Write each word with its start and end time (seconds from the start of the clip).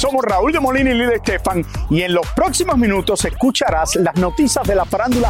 Somos 0.00 0.24
Raúl 0.24 0.50
de 0.50 0.60
Molina 0.60 0.92
y 0.92 0.94
Lidia 0.94 1.16
Estefan 1.16 1.62
y 1.90 2.00
en 2.00 2.14
los 2.14 2.26
próximos 2.28 2.78
minutos 2.78 3.22
escucharás 3.26 3.96
las 3.96 4.16
noticias 4.16 4.66
de 4.66 4.74
la 4.74 4.86
farándula 4.86 5.28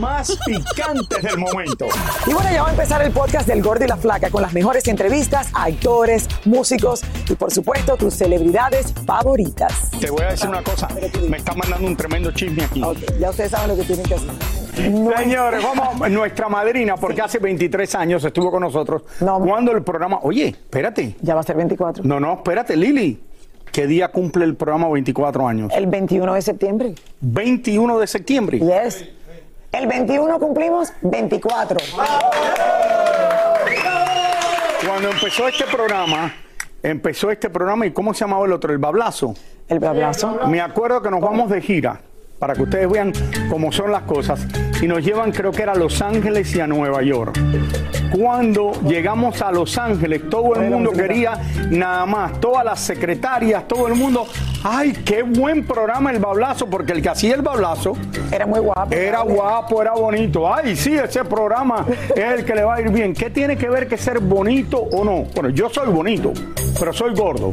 más 0.00 0.38
picantes 0.46 1.22
del 1.22 1.36
momento. 1.36 1.84
Y 2.26 2.32
bueno, 2.32 2.50
ya 2.50 2.62
va 2.62 2.68
a 2.68 2.70
empezar 2.70 3.02
el 3.02 3.12
podcast 3.12 3.46
del 3.46 3.62
Gordo 3.62 3.84
y 3.84 3.88
la 3.88 3.98
Flaca 3.98 4.30
con 4.30 4.40
las 4.40 4.54
mejores 4.54 4.88
entrevistas 4.88 5.50
a 5.52 5.64
actores, 5.64 6.30
músicos 6.46 7.02
y 7.28 7.34
por 7.34 7.52
supuesto 7.52 7.98
tus 7.98 8.14
celebridades 8.14 8.94
favoritas. 9.04 9.90
Te 10.00 10.08
voy 10.08 10.22
a 10.22 10.30
decir 10.30 10.48
una 10.48 10.62
cosa, 10.62 10.88
me 11.28 11.36
está 11.36 11.52
mandando 11.52 11.86
un 11.86 11.94
tremendo 11.94 12.30
chisme 12.30 12.64
aquí. 12.64 12.82
Ok, 12.82 12.96
ya 13.20 13.28
ustedes 13.28 13.50
saben 13.50 13.68
lo 13.68 13.76
que 13.76 13.82
tienen 13.82 14.06
que 14.06 14.14
hacer. 14.14 14.30
Señores, 14.76 15.62
vamos, 15.62 16.10
nuestra 16.10 16.48
madrina, 16.48 16.96
porque 16.96 17.20
hace 17.20 17.38
23 17.38 17.94
años 17.96 18.24
estuvo 18.24 18.50
con 18.50 18.62
nosotros. 18.62 19.02
No. 19.20 19.40
Cuando 19.40 19.72
el 19.72 19.82
programa, 19.82 20.20
oye, 20.22 20.48
espérate. 20.48 21.16
Ya 21.20 21.34
va 21.34 21.42
a 21.42 21.44
ser 21.44 21.56
24. 21.56 22.02
No, 22.02 22.18
no, 22.18 22.32
espérate, 22.32 22.76
Lili. 22.76 23.26
¿Qué 23.76 23.86
día 23.86 24.08
cumple 24.08 24.46
el 24.46 24.56
programa 24.56 24.88
24 24.88 25.46
años? 25.46 25.70
El 25.76 25.86
21 25.86 26.32
de 26.32 26.40
septiembre. 26.40 26.94
21 27.20 27.98
de 27.98 28.06
septiembre. 28.06 28.58
Yes. 28.58 29.04
El 29.70 29.86
21 29.86 30.38
cumplimos 30.38 30.94
24. 31.02 31.78
Cuando 34.88 35.10
empezó 35.10 35.46
este 35.46 35.64
programa, 35.66 36.32
empezó 36.82 37.30
este 37.30 37.50
programa 37.50 37.84
y 37.84 37.90
¿cómo 37.90 38.14
se 38.14 38.20
llamaba 38.20 38.46
el 38.46 38.54
otro? 38.54 38.72
El 38.72 38.78
Bablazo. 38.78 39.34
El 39.68 39.84
abrazo. 39.84 40.40
Me 40.48 40.62
acuerdo 40.62 41.02
que 41.02 41.10
nos 41.10 41.20
vamos 41.20 41.50
de 41.50 41.60
gira 41.60 42.00
para 42.38 42.54
que 42.54 42.62
ustedes 42.62 42.88
vean 42.88 43.12
cómo 43.50 43.72
son 43.72 43.92
las 43.92 44.04
cosas 44.04 44.46
y 44.80 44.86
nos 44.86 45.04
llevan 45.04 45.32
creo 45.32 45.52
que 45.52 45.62
era 45.62 45.72
a 45.72 45.76
Los 45.76 46.00
Ángeles 46.00 46.56
y 46.56 46.60
a 46.60 46.66
Nueva 46.66 47.02
York. 47.02 47.38
Cuando 48.10 48.72
llegamos 48.86 49.40
a 49.42 49.50
Los 49.50 49.76
Ángeles, 49.78 50.28
todo 50.30 50.54
el 50.54 50.70
mundo 50.70 50.90
quería 50.92 51.38
nada 51.70 52.06
más, 52.06 52.40
todas 52.40 52.64
las 52.64 52.80
secretarias, 52.80 53.66
todo 53.66 53.88
el 53.88 53.94
mundo, 53.94 54.26
ay, 54.62 54.92
qué 55.04 55.22
buen 55.22 55.66
programa 55.66 56.10
el 56.10 56.18
bablazo, 56.18 56.66
porque 56.66 56.92
el 56.92 57.02
que 57.02 57.08
hacía 57.08 57.34
el 57.34 57.42
bablazo 57.42 57.94
Era 58.30 58.46
muy 58.46 58.60
guapo. 58.60 58.92
era 58.94 59.20
guapo, 59.22 59.82
era 59.82 59.92
bonito. 59.92 60.52
Ay, 60.52 60.76
sí, 60.76 60.94
ese 60.94 61.24
programa 61.24 61.84
es 62.14 62.32
el 62.32 62.44
que 62.44 62.54
le 62.54 62.64
va 62.64 62.76
a 62.76 62.80
ir 62.80 62.90
bien. 62.90 63.12
¿Qué 63.14 63.30
tiene 63.30 63.56
que 63.56 63.68
ver 63.68 63.88
que 63.88 63.96
ser 63.96 64.20
bonito 64.20 64.78
o 64.78 65.04
no? 65.04 65.24
Bueno, 65.34 65.50
yo 65.50 65.68
soy 65.68 65.88
bonito, 65.88 66.32
pero 66.78 66.92
soy 66.92 67.14
gordo. 67.14 67.52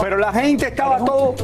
Pero 0.00 0.16
la 0.18 0.32
gente 0.32 0.68
estaba 0.68 0.98
todo, 1.04 1.34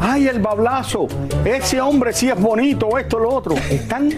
ay, 0.00 0.28
el 0.28 0.40
bablazo, 0.40 1.06
ese 1.44 1.80
hombre 1.80 2.12
sí 2.12 2.28
es 2.28 2.40
bonito, 2.40 2.96
esto, 2.98 3.18
lo 3.18 3.30
otro. 3.30 3.54
Están, 3.70 4.10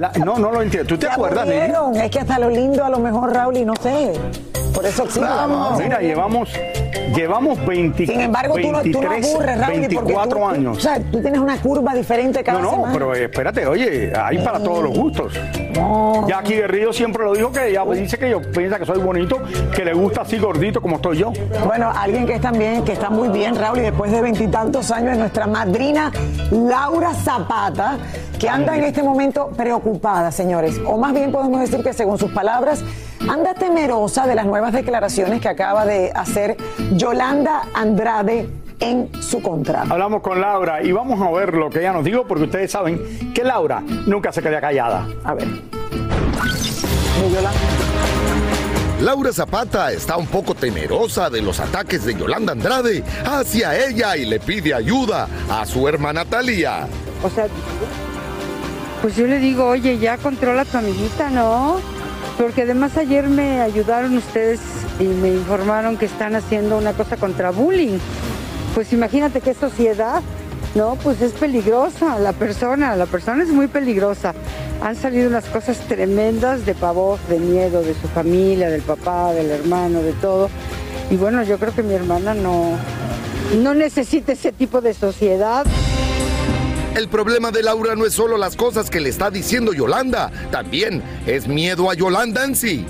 la- 0.00 0.12
no, 0.24 0.38
no 0.38 0.50
lo 0.50 0.62
entiendo. 0.62 0.88
¿Tú 0.88 0.98
te 0.98 1.08
acuerdas 1.08 1.46
de 1.46 1.54
aburrieron. 1.62 1.96
Es 1.96 2.10
que 2.10 2.20
hasta 2.20 2.38
lo 2.38 2.48
lindo 2.50 2.84
a 2.84 2.90
lo 2.90 2.98
mejor, 2.98 3.32
Raúl, 3.32 3.56
y 3.56 3.64
no 3.64 3.74
sé. 3.76 4.12
Por 4.74 4.84
eso 4.84 5.06
la 5.20 5.46
moda. 5.46 5.76
Mira, 5.78 6.00
llevamos, 6.00 6.50
llevamos 7.14 7.64
20, 7.64 8.06
Sin 8.06 8.20
embargo, 8.20 8.54
tú 8.60 8.72
no, 8.72 8.82
tú 8.82 9.00
no 9.02 9.10
23, 9.10 9.34
aburres, 9.34 9.58
Raúl, 9.58 9.72
porque 9.74 9.88
24 9.88 10.38
tú- 10.38 10.46
años. 10.46 10.76
O 10.76 10.80
sea, 10.80 10.98
tú 11.00 11.20
tienes 11.22 11.38
una 11.40 11.56
curva 11.58 11.94
diferente 11.94 12.42
cada 12.42 12.58
No, 12.58 12.64
no, 12.64 12.70
semana. 12.72 12.92
pero 12.92 13.14
eh, 13.14 13.24
espérate, 13.24 13.66
oye, 13.66 14.12
hay 14.16 14.38
para 14.38 14.58
todos 14.60 14.82
los 14.82 14.96
gustos. 14.98 15.32
Jackie 16.26 16.54
de 16.54 16.66
Río 16.66 16.92
siempre 16.92 17.24
lo 17.24 17.32
dijo 17.34 17.52
que 17.52 17.68
ella 17.68 17.84
dice 17.84 18.18
que 18.18 18.30
yo 18.30 18.40
piensa 18.40 18.78
que 18.78 18.86
soy 18.86 19.00
bonito, 19.00 19.38
que 19.74 19.84
le 19.84 19.92
gusta 19.92 20.22
así 20.22 20.38
gordito 20.38 20.80
como 20.80 20.96
estoy 20.96 21.18
yo. 21.18 21.32
Bueno, 21.64 21.92
alguien 21.94 22.26
que 22.26 22.34
está 22.34 22.50
bien, 22.50 22.84
que 22.84 22.92
está 22.92 23.10
muy 23.10 23.28
bien, 23.28 23.56
Raúl, 23.56 23.78
y 23.78 23.82
después 23.82 24.10
de 24.10 24.20
veintitantos 24.20 24.90
años 24.90 25.12
es 25.12 25.18
nuestra 25.18 25.46
madrina 25.46 26.12
Laura 26.50 27.12
Zapata, 27.14 27.98
que 28.38 28.48
anda 28.48 28.76
en 28.76 28.84
este 28.84 29.02
momento 29.02 29.48
preocupada, 29.56 30.30
señores. 30.30 30.80
O 30.86 30.96
más 30.96 31.12
bien 31.12 31.32
podemos 31.32 31.60
decir 31.60 31.82
que 31.82 31.92
según 31.92 32.18
sus 32.18 32.32
palabras, 32.32 32.82
anda 33.28 33.54
temerosa 33.54 34.26
de 34.26 34.34
las 34.34 34.46
nuevas 34.46 34.72
declaraciones 34.72 35.40
que 35.40 35.48
acaba 35.48 35.84
de 35.86 36.12
hacer 36.14 36.56
Yolanda 36.92 37.62
Andrade 37.74 38.48
en 38.80 39.10
su 39.22 39.40
contra. 39.42 39.82
Hablamos 39.82 40.22
con 40.22 40.40
Laura 40.40 40.82
y 40.82 40.92
vamos 40.92 41.20
a 41.20 41.30
ver 41.30 41.54
lo 41.54 41.70
que 41.70 41.80
ella 41.80 41.92
nos 41.92 42.04
dijo, 42.04 42.24
porque 42.26 42.44
ustedes 42.44 42.70
saben 42.70 43.32
que 43.34 43.44
Laura 43.44 43.82
nunca 44.06 44.32
se 44.32 44.42
queda 44.42 44.60
callada. 44.60 45.06
A 45.24 45.34
ver. 45.34 45.48
Laura 49.00 49.32
Zapata 49.32 49.92
está 49.92 50.16
un 50.16 50.26
poco 50.26 50.54
temerosa 50.54 51.28
de 51.28 51.42
los 51.42 51.60
ataques 51.60 52.04
de 52.04 52.14
Yolanda 52.14 52.52
Andrade 52.52 53.02
hacia 53.24 53.86
ella 53.86 54.16
y 54.16 54.24
le 54.24 54.40
pide 54.40 54.72
ayuda 54.72 55.28
a 55.50 55.66
su 55.66 55.86
hermana 55.88 56.24
Talía. 56.24 56.86
O 57.22 57.30
sea, 57.30 57.46
pues 59.02 59.16
yo 59.16 59.26
le 59.26 59.38
digo, 59.38 59.66
oye, 59.66 59.98
ya 59.98 60.16
controla 60.16 60.62
a 60.62 60.64
tu 60.64 60.78
amiguita, 60.78 61.28
¿no? 61.30 61.80
Porque 62.38 62.62
además 62.62 62.96
ayer 62.96 63.28
me 63.28 63.60
ayudaron 63.60 64.16
ustedes 64.16 64.60
y 64.98 65.04
me 65.04 65.28
informaron 65.28 65.96
que 65.96 66.06
están 66.06 66.34
haciendo 66.34 66.78
una 66.78 66.92
cosa 66.92 67.16
contra 67.16 67.50
bullying. 67.50 67.98
Pues 68.74 68.92
imagínate 68.92 69.40
qué 69.40 69.54
sociedad, 69.54 70.20
¿no? 70.74 70.96
Pues 70.96 71.20
es 71.20 71.32
peligrosa 71.32 72.18
la 72.18 72.32
persona, 72.32 72.96
la 72.96 73.06
persona 73.06 73.44
es 73.44 73.50
muy 73.50 73.68
peligrosa. 73.68 74.34
Han 74.82 74.96
salido 74.96 75.28
unas 75.28 75.44
cosas 75.44 75.78
tremendas 75.86 76.66
de 76.66 76.74
pavor, 76.74 77.20
de 77.28 77.38
miedo, 77.38 77.82
de 77.82 77.94
su 77.94 78.08
familia, 78.08 78.68
del 78.68 78.82
papá, 78.82 79.32
del 79.32 79.50
hermano, 79.50 80.02
de 80.02 80.12
todo. 80.14 80.50
Y 81.08 81.16
bueno, 81.16 81.44
yo 81.44 81.58
creo 81.58 81.72
que 81.72 81.84
mi 81.84 81.94
hermana 81.94 82.34
no, 82.34 82.76
no 83.62 83.74
necesita 83.74 84.32
ese 84.32 84.50
tipo 84.50 84.80
de 84.80 84.92
sociedad. 84.92 85.64
El 86.96 87.08
problema 87.08 87.52
de 87.52 87.62
Laura 87.62 87.94
no 87.94 88.06
es 88.06 88.14
solo 88.14 88.36
las 88.36 88.56
cosas 88.56 88.90
que 88.90 89.00
le 89.00 89.08
está 89.08 89.30
diciendo 89.30 89.72
Yolanda, 89.72 90.32
también 90.50 91.02
es 91.26 91.46
miedo 91.46 91.90
a 91.90 91.94
Yolanda 91.94 92.44
en 92.44 92.56
sí. 92.56 92.84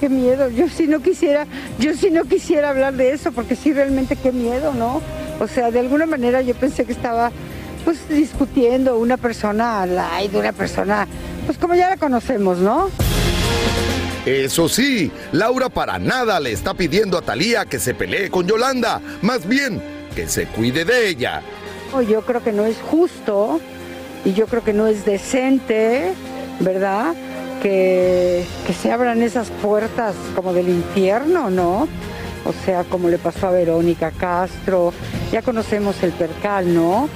Qué 0.00 0.08
miedo, 0.08 0.48
yo 0.48 0.68
sí 0.68 0.86
no 0.86 1.00
quisiera, 1.00 1.46
yo 1.78 1.94
sí 1.94 2.10
no 2.10 2.24
quisiera 2.24 2.70
hablar 2.70 2.94
de 2.94 3.12
eso, 3.12 3.32
porque 3.32 3.56
sí 3.56 3.72
realmente 3.72 4.16
qué 4.16 4.32
miedo, 4.32 4.72
¿no? 4.72 5.02
O 5.40 5.48
sea, 5.48 5.70
de 5.70 5.80
alguna 5.80 6.04
manera 6.04 6.42
yo 6.42 6.54
pensé 6.54 6.84
que 6.84 6.92
estaba 6.92 7.32
pues 7.84 8.08
discutiendo 8.08 8.98
una 8.98 9.16
persona 9.16 9.82
aire, 9.82 10.38
una 10.38 10.52
persona, 10.52 11.08
pues 11.46 11.56
como 11.56 11.74
ya 11.74 11.88
la 11.88 11.96
conocemos, 11.96 12.58
¿no? 12.58 12.90
Eso 14.26 14.68
sí, 14.68 15.10
Laura 15.32 15.70
para 15.70 15.98
nada 15.98 16.38
le 16.40 16.52
está 16.52 16.74
pidiendo 16.74 17.16
a 17.16 17.22
Talía 17.22 17.64
que 17.64 17.78
se 17.78 17.94
pelee 17.94 18.28
con 18.30 18.46
Yolanda, 18.46 19.00
más 19.22 19.48
bien 19.48 19.82
que 20.14 20.28
se 20.28 20.44
cuide 20.46 20.84
de 20.84 21.08
ella. 21.08 21.40
Yo 22.06 22.20
creo 22.20 22.44
que 22.44 22.52
no 22.52 22.66
es 22.66 22.76
justo 22.76 23.60
y 24.26 24.34
yo 24.34 24.46
creo 24.46 24.62
que 24.62 24.74
no 24.74 24.88
es 24.88 25.06
decente, 25.06 26.12
¿verdad? 26.60 27.14
Que, 27.62 28.44
que 28.66 28.74
se 28.74 28.92
abran 28.92 29.22
esas 29.22 29.48
puertas 29.62 30.14
como 30.36 30.52
del 30.52 30.68
infierno, 30.68 31.48
¿no? 31.48 31.88
O 32.44 32.52
sea, 32.64 32.84
como 32.84 33.08
le 33.08 33.18
pasó 33.18 33.48
a 33.48 33.50
Verónica 33.50 34.10
Castro, 34.10 34.92
ya 35.30 35.42
conocemos 35.42 36.02
el 36.02 36.12
percal, 36.12 36.74
¿no? 36.74 37.08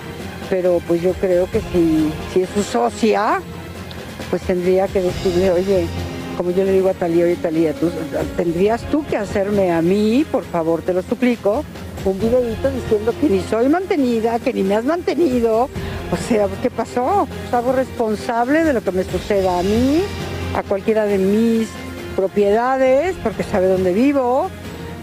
Pero 0.50 0.80
pues 0.86 1.02
yo 1.02 1.12
creo 1.14 1.50
que 1.50 1.60
si, 1.60 2.12
si 2.32 2.42
es 2.42 2.48
su 2.50 2.62
socia, 2.62 3.40
pues 4.30 4.42
tendría 4.42 4.86
que 4.88 5.00
decirle, 5.00 5.50
oye, 5.50 5.86
como 6.36 6.50
yo 6.50 6.64
le 6.64 6.72
digo 6.72 6.90
a 6.90 6.94
Talía, 6.94 7.24
oye 7.24 7.36
Talía, 7.36 7.72
tendrías 8.36 8.82
tú 8.90 9.04
que 9.06 9.16
hacerme 9.16 9.72
a 9.72 9.80
mí, 9.80 10.26
por 10.30 10.44
favor, 10.44 10.82
te 10.82 10.92
lo 10.92 11.02
suplico, 11.02 11.64
un 12.04 12.18
videíto 12.18 12.70
diciendo 12.70 13.14
que 13.18 13.28
ni 13.28 13.40
soy 13.40 13.68
mantenida, 13.68 14.38
que 14.38 14.52
ni 14.52 14.62
me 14.62 14.74
has 14.74 14.84
mantenido. 14.84 15.68
O 16.12 16.16
sea, 16.28 16.48
¿qué 16.62 16.70
pasó? 16.70 17.26
Pues 17.50 17.64
responsable 17.74 18.64
de 18.64 18.72
lo 18.72 18.82
que 18.82 18.92
me 18.92 19.04
suceda 19.04 19.58
a 19.58 19.62
mí, 19.62 20.02
a 20.54 20.62
cualquiera 20.62 21.06
de 21.06 21.18
mis 21.18 21.68
propiedades, 22.14 23.16
porque 23.22 23.42
sabe 23.42 23.66
dónde 23.66 23.92
vivo, 23.92 24.50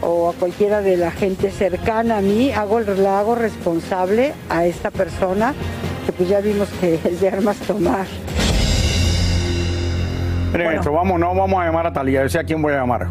o 0.01 0.29
a 0.29 0.33
cualquiera 0.33 0.81
de 0.81 0.97
la 0.97 1.11
gente 1.11 1.51
cercana 1.51 2.17
a 2.17 2.21
mí, 2.21 2.51
hago, 2.51 2.79
la 2.79 3.19
hago 3.19 3.35
responsable 3.35 4.33
a 4.49 4.65
esta 4.65 4.91
persona 4.91 5.53
que 6.05 6.11
pues 6.11 6.27
ya 6.29 6.41
vimos 6.41 6.67
que 6.79 6.95
es 7.03 7.21
de 7.21 7.29
armas 7.29 7.57
tomar. 7.57 8.05
Miren 10.53 10.73
esto, 10.73 10.91
vamos, 10.91 11.19
no 11.19 11.33
vamos 11.33 11.61
a 11.61 11.65
llamar 11.65 11.87
a 11.87 11.93
Talía, 11.93 12.23
yo 12.23 12.29
sé 12.29 12.39
a 12.39 12.43
quién 12.43 12.61
voy 12.61 12.73
a 12.73 12.77
llamar. 12.77 13.07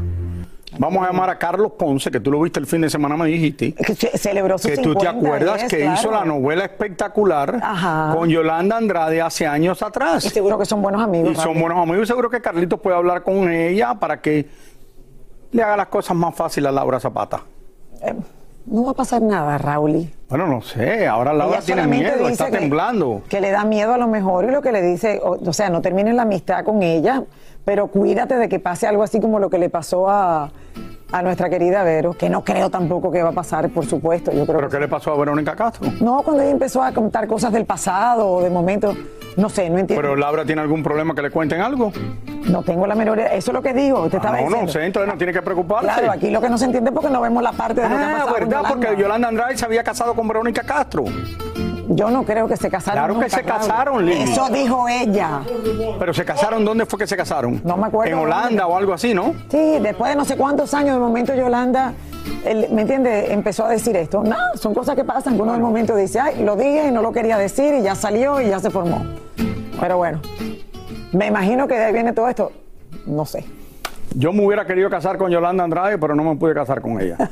Vamos 0.79 1.03
a 1.03 1.07
llamar 1.11 1.29
a 1.31 1.39
Carlos 1.39 1.73
Ponce, 1.79 2.11
que 2.11 2.21
tú 2.21 2.31
lo 2.31 2.41
viste 2.41 2.61
el 2.61 2.67
fin 2.67 2.81
de 2.81 2.89
semana, 2.89 3.17
me 3.17 3.27
dijiste. 3.27 3.73
Que 3.75 3.95
ce- 3.95 4.17
celebró 4.17 4.57
sus 4.57 4.71
Que 4.71 4.77
tú 4.77 4.95
te 4.95 5.01
50 5.01 5.11
acuerdas 5.11 5.63
es, 5.65 5.69
que 5.71 5.79
claro. 5.81 5.95
hizo 5.99 6.11
la 6.11 6.25
novela 6.25 6.65
espectacular 6.65 7.59
Ajá. 7.63 8.15
con 8.15 8.29
Yolanda 8.29 8.77
Andrade 8.77 9.21
hace 9.21 9.47
años 9.47 9.83
atrás. 9.83 10.25
Y 10.25 10.31
seguro 10.31 10.59
que 10.59 10.65
son 10.67 10.81
buenos 10.81 11.03
amigos. 11.03 11.33
Y 11.33 11.35
son 11.35 11.59
buenos 11.61 11.79
amigos. 11.79 12.07
Seguro 12.07 12.31
que 12.31 12.41
Carlitos 12.41 12.79
puede 12.81 12.97
hablar 12.97 13.23
con 13.25 13.51
ella 13.51 13.95
para 13.95 14.21
que 14.21 14.47
le 15.53 15.63
haga 15.63 15.77
las 15.77 15.89
cosas 15.89 16.17
más 16.17 16.35
fáciles 16.35 16.69
a 16.69 16.73
Laura 16.73 17.01
Zapata. 17.01 17.41
Eh, 18.03 18.15
no 18.67 18.85
va 18.85 18.91
a 18.93 18.95
pasar 18.95 19.21
nada, 19.23 19.59
Raúl. 19.59 20.09
Bueno, 20.29 20.47
no 20.47 20.61
sé. 20.63 21.07
Ahora 21.07 21.33
Laura 21.33 21.57
Ella 21.57 21.67
tiene 21.67 21.87
miedo, 21.87 22.29
está 22.29 22.51
que- 22.51 22.59
temblando. 22.59 23.23
Que 23.29 23.41
le 23.41 23.51
da 23.51 23.65
miedo 23.65 23.95
a 23.95 23.99
lo 23.99 24.07
mejor 24.07 24.45
y 24.45 24.51
lo 24.51 24.63
que 24.63 24.71
le 24.71 24.81
dice, 24.83 25.21
o, 25.23 25.39
o 25.45 25.53
sea, 25.53 25.71
no 25.71 25.81
termines 25.81 26.15
la 26.15 26.23
amistad 26.23 26.65
con 26.65 26.83
ella, 26.83 27.25
pero 27.65 27.89
cuídate 27.89 28.37
de 28.37 28.49
que 28.49 28.61
pase 28.61 28.87
algo 28.87 29.03
así 29.03 29.21
como 29.21 29.39
lo 29.41 29.51
que 29.51 29.59
le 29.59 29.71
pasó 29.71 30.09
a, 30.09 30.51
a 31.11 31.23
nuestra 31.23 31.51
querida 31.51 31.83
Vero, 31.83 32.13
que 32.13 32.31
no 32.31 32.45
creo 32.45 32.71
tampoco 32.71 33.11
que 33.11 33.23
va 33.23 33.31
a 33.31 33.33
pasar, 33.33 33.69
por 33.71 33.87
supuesto. 33.87 34.31
Yo 34.31 34.45
creo 34.45 34.59
¿Pero 34.59 34.69
que 34.69 34.77
qué 34.77 34.81
le 34.81 34.89
pasó 34.89 35.13
a 35.13 35.17
Verónica 35.19 35.57
Castro? 35.57 35.91
No, 36.01 36.23
cuando 36.23 36.43
ella 36.43 36.53
empezó 36.53 36.83
a 36.83 36.93
contar 36.93 37.27
cosas 37.27 37.53
del 37.53 37.65
pasado 37.65 38.29
o 38.29 38.43
de 38.43 38.51
momento, 38.51 38.95
no 39.37 39.49
sé, 39.49 39.69
no 39.69 39.79
entiendo. 39.79 40.01
¿Pero 40.01 40.15
Laura 40.17 40.45
tiene 40.45 40.61
algún 40.61 40.83
problema 40.83 41.15
que 41.15 41.23
le 41.23 41.31
cuenten 41.31 41.61
algo? 41.61 41.93
No 42.51 42.63
tengo 42.63 42.87
la 42.87 42.95
menor 42.95 43.19
idea. 43.19 43.29
Eso 43.35 43.51
es 43.51 43.55
lo 43.55 43.63
que 43.63 43.73
digo, 43.73 44.09
te 44.09 44.17
estaba 44.17 44.39
Ah, 44.39 44.43
no, 44.49 44.63
no 44.63 44.69
sé, 44.69 44.85
entonces 44.85 45.11
no 45.13 45.17
tiene 45.19 45.33
que 45.33 45.43
preocuparse. 45.43 45.87
Claro, 45.87 46.13
aquí 46.13 46.31
lo 46.31 46.41
que 46.41 46.49
no 46.49 46.59
se 46.59 46.65
entiende 46.67 46.91
es 46.91 46.95
porque 46.95 47.11
no 47.11 47.21
vemos 47.21 47.43
la 47.43 47.53
parte 47.53 47.81
de 47.81 47.89
lo 47.89 47.97
que 47.97 48.03
ha 48.03 48.09
Ah, 48.09 48.13
pasado 48.13 48.27
con 48.27 48.35
¿verdad? 48.41 48.49
Yolanda. 48.51 48.69
Porque 48.89 49.03
Yolanda 49.03 49.29
Andrade 49.29 49.57
se 49.57 49.65
había 49.65 49.83
casado 49.83 50.15
con 50.15 50.29
Verónica 50.29 50.63
Castro. 50.63 51.05
Yo 51.93 52.09
no 52.09 52.23
creo 52.23 52.47
que 52.47 52.57
se 52.57 52.71
casaron. 52.71 53.05
Claro 53.05 53.21
que 53.21 53.29
se 53.31 53.43
casaron, 53.43 54.07
Lili. 54.07 54.23
Eso 54.23 54.49
dijo 54.49 54.89
ella. 54.89 55.41
Pero 55.99 56.15
se 56.15 56.25
casaron, 56.25 56.65
¿dónde 56.65 56.87
fue 56.87 56.99
que 57.01 57.07
se 57.07 57.17
casaron? 57.17 57.61
No 57.65 57.77
me 57.77 57.89
acuerdo 57.89 58.13
En. 58.13 58.19
Holanda 58.21 58.67
o 58.69 58.77
algo 58.77 58.93
así, 58.95 59.13
¿no? 59.13 59.35
Sí, 59.51 59.79
después 59.81 60.11
de 60.11 60.17
no 60.17 60.25
sé 60.25 60.37
cuántos 60.37 60.73
años, 60.73 60.95
de 60.95 61.01
momento 61.01 61.35
Yolanda, 61.35 61.93
él, 62.45 62.69
¿me 62.71 62.83
entiende? 62.83 63.33
Empezó 63.33 63.65
a 63.67 63.71
decir 63.71 63.97
esto. 63.97 64.23
No, 64.23 64.37
son 64.55 64.73
cosas 64.73 64.95
que 64.95 65.03
pasan, 65.03 65.35
que 65.35 65.43
uno 65.43 65.53
de 65.53 65.59
momento 65.59 65.97
dice, 65.97 66.21
ay, 66.21 66.45
lo 66.45 66.55
dije 66.55 66.87
y 66.87 66.91
no 66.93 67.03
lo 67.03 67.11
quería 67.11 67.37
decir 67.39 67.75
y 67.75 67.83
ya 67.83 67.97
salió 67.97 68.41
y 68.41 68.49
ya 68.51 68.61
se 68.61 68.71
formó. 68.71 69.05
Pero 69.81 69.97
bueno, 69.97 70.21
me 71.13 71.27
imagino 71.27 71.67
que 71.69 71.75
de 71.75 71.85
ahí 71.87 71.93
viene 71.93 72.13
todo 72.13 72.29
esto. 72.29 72.53
No 73.07 73.25
sé. 73.25 73.45
Yo 74.15 74.33
me 74.33 74.45
hubiera 74.45 74.67
querido 74.67 74.91
casar 74.91 75.17
con 75.19 75.31
Yolanda 75.31 75.65
Andrade, 75.65 75.97
pero 75.99 76.15
no 76.15 76.25
me 76.25 76.37
pude 76.37 76.55
casar 76.55 76.81
con 76.81 77.01
ella. 77.01 77.17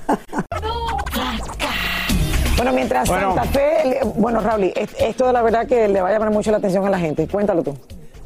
Bueno, 2.56 2.72
mientras 2.72 3.08
Bueno. 3.08 3.34
Santa 3.36 3.44
Fe, 3.52 4.00
bueno, 4.16 4.40
Raúl, 4.40 4.64
es- 4.74 4.96
esto 5.00 5.28
de 5.28 5.32
la 5.32 5.42
verdad 5.42 5.66
que 5.68 5.86
le 5.86 6.00
va 6.00 6.08
a 6.08 6.12
llamar 6.12 6.32
mucho 6.32 6.50
la 6.50 6.56
atención 6.56 6.84
a 6.84 6.90
la 6.90 6.98
gente. 6.98 7.28
Cuéntalo 7.28 7.62
tú. 7.62 7.76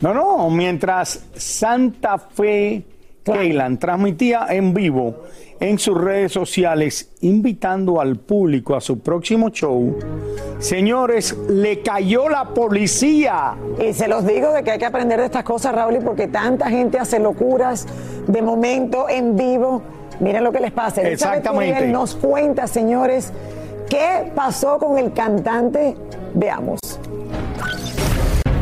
No, 0.00 0.14
no, 0.14 0.49
mientras 0.49 1.22
Santa 1.37 2.16
Fe 2.19 2.82
Keylan 3.25 3.78
transmitía 3.78 4.46
en 4.49 4.72
vivo 4.72 5.25
en 5.62 5.79
sus 5.79 5.97
redes 5.97 6.32
sociales 6.32 7.12
invitando 7.20 8.00
al 8.00 8.17
público 8.17 8.75
a 8.75 8.81
su 8.81 8.99
próximo 8.99 9.50
show, 9.50 9.97
señores, 10.59 11.38
le 11.49 11.82
cayó 11.82 12.29
la 12.29 12.53
policía. 12.53 13.55
Y 13.81 13.93
se 13.93 14.09
los 14.09 14.26
digo 14.26 14.53
de 14.53 14.64
que 14.64 14.73
hay 14.73 14.79
que 14.81 14.87
aprender 14.87 15.20
de 15.20 15.26
estas 15.26 15.44
cosas, 15.44 15.73
Raúl, 15.73 16.00
porque 16.05 16.26
tanta 16.26 16.69
gente 16.69 16.99
hace 16.99 17.20
locuras 17.20 17.87
de 18.26 18.43
momento 18.43 19.09
en 19.09 19.37
vivo. 19.37 19.82
Miren 20.19 20.43
lo 20.43 20.50
que 20.50 20.59
les 20.59 20.73
pasa. 20.73 21.03
Exactamente. 21.03 21.87
Nos 21.87 22.17
cuenta, 22.17 22.67
señores, 22.67 23.32
qué 23.88 24.32
pasó 24.35 24.79
con 24.79 24.99
el 24.99 25.12
cantante. 25.12 25.94
Veamos. 26.35 26.81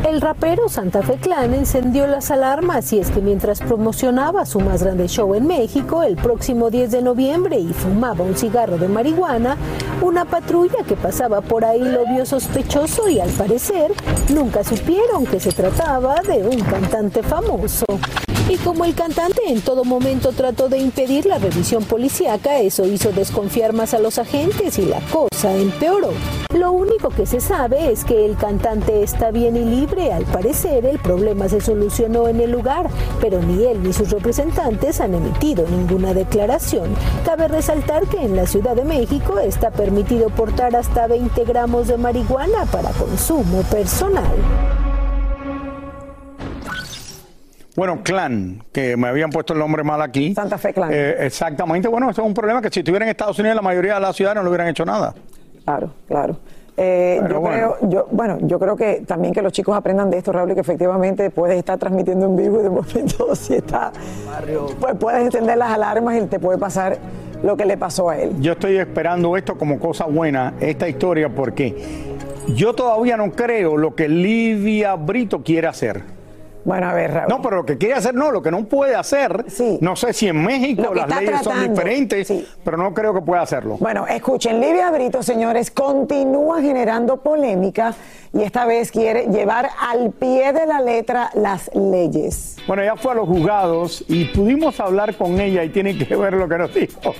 El 0.03 0.19
rapero 0.19 0.67
Santa 0.67 1.03
Fe 1.03 1.17
Clan 1.17 1.53
encendió 1.53 2.07
las 2.07 2.31
alarmas 2.31 2.91
y 2.91 2.99
es 2.99 3.11
que 3.11 3.21
mientras 3.21 3.59
promocionaba 3.59 4.47
su 4.47 4.59
más 4.59 4.81
grande 4.81 5.07
show 5.07 5.35
en 5.35 5.45
México 5.45 6.01
el 6.01 6.15
próximo 6.15 6.71
10 6.71 6.91
de 6.91 7.01
noviembre 7.03 7.59
y 7.59 7.71
fumaba 7.71 8.25
un 8.25 8.35
cigarro 8.35 8.79
de 8.79 8.87
marihuana, 8.87 9.57
una 10.01 10.25
patrulla 10.25 10.83
que 10.87 10.95
pasaba 10.95 11.41
por 11.41 11.65
ahí 11.65 11.83
lo 11.83 12.05
vio 12.07 12.25
sospechoso 12.25 13.09
y 13.09 13.19
al 13.19 13.29
parecer 13.29 13.91
nunca 14.33 14.63
supieron 14.63 15.25
que 15.27 15.39
se 15.39 15.51
trataba 15.51 16.15
de 16.21 16.43
un 16.43 16.59
cantante 16.61 17.21
famoso. 17.21 17.85
Y 18.51 18.57
como 18.57 18.83
el 18.83 18.93
cantante 18.93 19.43
en 19.47 19.61
todo 19.61 19.85
momento 19.85 20.33
trató 20.33 20.67
de 20.67 20.77
impedir 20.77 21.25
la 21.25 21.37
revisión 21.37 21.85
policíaca, 21.85 22.59
eso 22.59 22.85
hizo 22.85 23.13
desconfiar 23.13 23.71
más 23.71 23.93
a 23.93 23.99
los 23.99 24.19
agentes 24.19 24.77
y 24.77 24.87
la 24.87 24.99
cosa 25.09 25.55
empeoró. 25.55 26.09
Lo 26.53 26.73
único 26.73 27.07
que 27.11 27.25
se 27.25 27.39
sabe 27.39 27.93
es 27.93 28.03
que 28.03 28.25
el 28.25 28.35
cantante 28.35 29.03
está 29.03 29.31
bien 29.31 29.55
y 29.55 29.63
libre. 29.63 30.11
Al 30.11 30.25
parecer, 30.25 30.85
el 30.85 30.99
problema 30.99 31.47
se 31.47 31.61
solucionó 31.61 32.27
en 32.27 32.41
el 32.41 32.51
lugar, 32.51 32.89
pero 33.21 33.41
ni 33.41 33.63
él 33.63 33.81
ni 33.83 33.93
sus 33.93 34.09
representantes 34.09 34.99
han 34.99 35.15
emitido 35.15 35.65
ninguna 35.69 36.13
declaración. 36.13 36.93
Cabe 37.23 37.47
resaltar 37.47 38.05
que 38.07 38.21
en 38.21 38.35
la 38.35 38.47
Ciudad 38.47 38.75
de 38.75 38.83
México 38.83 39.39
está 39.39 39.71
permitido 39.71 40.29
portar 40.29 40.75
hasta 40.75 41.07
20 41.07 41.45
gramos 41.45 41.87
de 41.87 41.95
marihuana 41.95 42.65
para 42.65 42.89
consumo 42.89 43.61
personal. 43.71 44.35
Bueno, 47.75 48.01
Clan, 48.03 48.63
que 48.73 48.97
me 48.97 49.07
habían 49.07 49.29
puesto 49.29 49.53
el 49.53 49.59
nombre 49.59 49.83
mal 49.83 50.01
aquí. 50.01 50.33
Santa 50.33 50.57
Fe 50.57 50.73
Clan. 50.73 50.89
Eh, 50.91 51.15
exactamente, 51.19 51.87
bueno, 51.87 52.09
eso 52.09 52.21
es 52.21 52.27
un 52.27 52.33
problema 52.33 52.61
que 52.61 52.69
si 52.69 52.79
estuviera 52.79 53.05
en 53.05 53.09
Estados 53.11 53.39
Unidos 53.39 53.55
la 53.55 53.61
mayoría 53.61 53.95
de 53.95 54.01
las 54.01 54.15
ciudades 54.15 54.35
no 54.35 54.43
le 54.43 54.49
hubieran 54.49 54.67
hecho 54.67 54.83
nada. 54.85 55.13
Claro, 55.63 55.91
claro. 56.07 56.37
Eh, 56.77 57.21
yo 57.29 57.39
bueno. 57.39 57.75
creo, 57.77 57.89
yo, 57.89 58.07
bueno, 58.11 58.37
yo 58.41 58.57
creo 58.57 58.75
que 58.75 59.03
también 59.05 59.33
que 59.33 59.41
los 59.41 59.51
chicos 59.51 59.75
aprendan 59.75 60.09
de 60.09 60.17
esto, 60.17 60.31
Raúl, 60.31 60.51
y 60.51 60.53
que 60.55 60.61
efectivamente 60.61 61.29
puedes 61.29 61.57
estar 61.57 61.77
transmitiendo 61.77 62.25
en 62.25 62.35
vivo 62.35 62.59
y 62.59 62.63
de 62.63 62.69
momento 62.69 63.35
si 63.35 63.55
está, 63.55 63.91
pues 64.79 64.95
puedes 64.99 65.21
encender 65.21 65.57
las 65.57 65.71
alarmas 65.71 66.21
y 66.21 66.25
te 66.27 66.39
puede 66.39 66.57
pasar 66.57 66.97
lo 67.43 67.55
que 67.57 67.65
le 67.65 67.77
pasó 67.77 68.09
a 68.09 68.17
él. 68.17 68.33
Yo 68.39 68.53
estoy 68.53 68.77
esperando 68.77 69.35
esto 69.37 69.57
como 69.57 69.79
cosa 69.79 70.05
buena, 70.05 70.53
esta 70.59 70.87
historia, 70.87 71.29
porque 71.29 71.75
yo 72.55 72.73
todavía 72.73 73.17
no 73.17 73.31
creo 73.31 73.77
lo 73.77 73.95
que 73.95 74.07
Lidia 74.07 74.95
Brito 74.95 75.43
quiere 75.43 75.67
hacer. 75.67 76.20
Bueno, 76.63 76.89
a 76.89 76.93
ver, 76.93 77.11
Raúl. 77.11 77.29
No, 77.29 77.41
pero 77.41 77.57
lo 77.57 77.65
que 77.65 77.77
quiere 77.77 77.95
hacer 77.95 78.13
no, 78.13 78.31
lo 78.31 78.41
que 78.41 78.51
no 78.51 78.63
puede 78.65 78.95
hacer. 78.95 79.45
No 79.79 79.95
sé 79.95 80.13
si 80.13 80.27
en 80.27 80.43
México 80.43 80.93
las 80.93 81.07
leyes 81.09 81.41
son 81.41 81.69
diferentes, 81.69 82.31
pero 82.63 82.77
no 82.77 82.93
creo 82.93 83.13
que 83.13 83.21
pueda 83.21 83.41
hacerlo. 83.41 83.77
Bueno, 83.79 84.05
escuchen, 84.07 84.59
Livia 84.59 84.91
Brito, 84.91 85.23
señores, 85.23 85.71
continúa 85.71 86.61
generando 86.61 87.17
polémica 87.17 87.93
y 88.33 88.43
esta 88.43 88.65
vez 88.65 88.91
quiere 88.91 89.27
llevar 89.27 89.69
al 89.79 90.11
pie 90.11 90.53
de 90.53 90.65
la 90.65 90.81
letra 90.81 91.29
las 91.33 91.69
leyes. 91.73 92.57
Bueno, 92.67 92.83
ella 92.83 92.95
fue 92.95 93.13
a 93.13 93.15
los 93.15 93.27
juzgados 93.27 94.05
y 94.07 94.25
pudimos 94.25 94.79
hablar 94.79 95.15
con 95.15 95.39
ella 95.39 95.63
y 95.63 95.69
tienen 95.69 95.97
que 95.97 96.15
ver 96.15 96.33
lo 96.33 96.47
que 96.47 96.57
nos 96.57 96.73
dijo. 96.73 97.13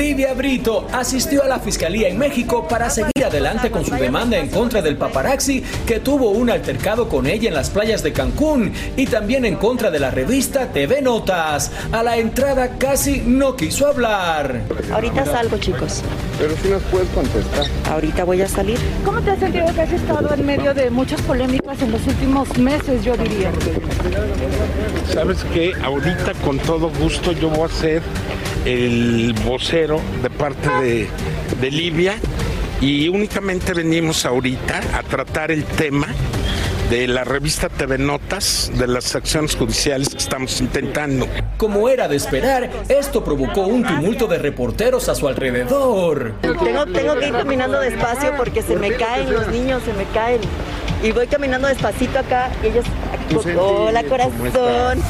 Livia 0.00 0.32
Brito 0.32 0.86
asistió 0.94 1.44
a 1.44 1.46
la 1.46 1.58
fiscalía 1.58 2.08
en 2.08 2.16
México 2.16 2.66
para 2.66 2.88
seguir 2.88 3.22
adelante 3.22 3.70
con 3.70 3.84
su 3.84 3.94
demanda 3.94 4.38
en 4.38 4.48
contra 4.48 4.80
del 4.80 4.96
paparazzi 4.96 5.62
que 5.86 6.00
tuvo 6.00 6.30
un 6.30 6.48
altercado 6.48 7.06
con 7.06 7.26
ella 7.26 7.50
en 7.50 7.54
las 7.54 7.68
playas 7.68 8.02
de 8.02 8.14
Cancún 8.14 8.72
y 8.96 9.04
también 9.04 9.44
en 9.44 9.56
contra 9.56 9.90
de 9.90 10.00
la 10.00 10.10
revista 10.10 10.68
TV 10.72 11.02
Notas. 11.02 11.70
A 11.92 12.02
la 12.02 12.16
entrada 12.16 12.78
casi 12.78 13.20
no 13.20 13.56
quiso 13.56 13.88
hablar. 13.88 14.62
Ahorita 14.90 15.26
salgo, 15.26 15.58
chicos. 15.58 16.02
Pero 16.38 16.56
si 16.62 16.68
nos 16.70 16.82
puedes 16.84 17.08
contestar. 17.10 17.66
Ahorita 17.90 18.24
voy 18.24 18.40
a 18.40 18.48
salir. 18.48 18.78
¿Cómo 19.04 19.20
te 19.20 19.32
has 19.32 19.38
sentido 19.38 19.66
que 19.74 19.82
has 19.82 19.92
estado 19.92 20.32
en 20.32 20.46
medio 20.46 20.72
de 20.72 20.88
muchas 20.88 21.20
polémicas 21.20 21.82
en 21.82 21.92
los 21.92 22.06
últimos 22.06 22.56
meses, 22.56 23.04
yo 23.04 23.18
diría? 23.18 23.52
¿Sabes 25.12 25.44
qué? 25.52 25.74
Ahorita 25.84 26.32
con 26.42 26.58
todo 26.58 26.90
gusto 26.90 27.32
yo 27.32 27.50
voy 27.50 27.68
a 27.68 27.68
ser 27.68 28.02
el 28.64 29.34
vocero 29.44 30.00
de 30.22 30.30
parte 30.30 30.68
de, 30.82 31.08
de 31.60 31.70
Libia 31.70 32.16
y 32.80 33.08
únicamente 33.08 33.74
venimos 33.74 34.24
ahorita 34.24 34.80
a 34.94 35.02
tratar 35.02 35.50
el 35.50 35.64
tema 35.64 36.08
de 36.90 37.06
la 37.06 37.22
revista 37.22 37.68
TV 37.68 37.98
Notas, 37.98 38.72
de 38.74 38.88
las 38.88 39.14
acciones 39.14 39.54
judiciales 39.54 40.08
que 40.08 40.18
estamos 40.18 40.60
intentando. 40.60 41.28
Como 41.56 41.88
era 41.88 42.08
de 42.08 42.16
esperar, 42.16 42.68
esto 42.88 43.22
provocó 43.22 43.60
un 43.60 43.84
tumulto 43.84 44.26
de 44.26 44.38
reporteros 44.38 45.08
a 45.08 45.14
su 45.14 45.28
alrededor. 45.28 46.34
Tengo, 46.40 46.86
tengo 46.86 47.16
que 47.16 47.28
ir 47.28 47.32
caminando 47.32 47.78
despacio 47.78 48.34
porque 48.36 48.62
se 48.62 48.74
me 48.74 48.92
caen 48.94 49.32
los 49.32 49.46
niños, 49.48 49.82
se 49.84 49.92
me 49.92 50.04
caen. 50.06 50.40
Y 51.02 51.12
voy 51.12 51.28
caminando 51.28 51.68
despacito 51.68 52.18
acá 52.18 52.50
y 52.62 52.66
ellos, 52.66 52.84
hola 53.56 54.02
corazón. 54.02 55.00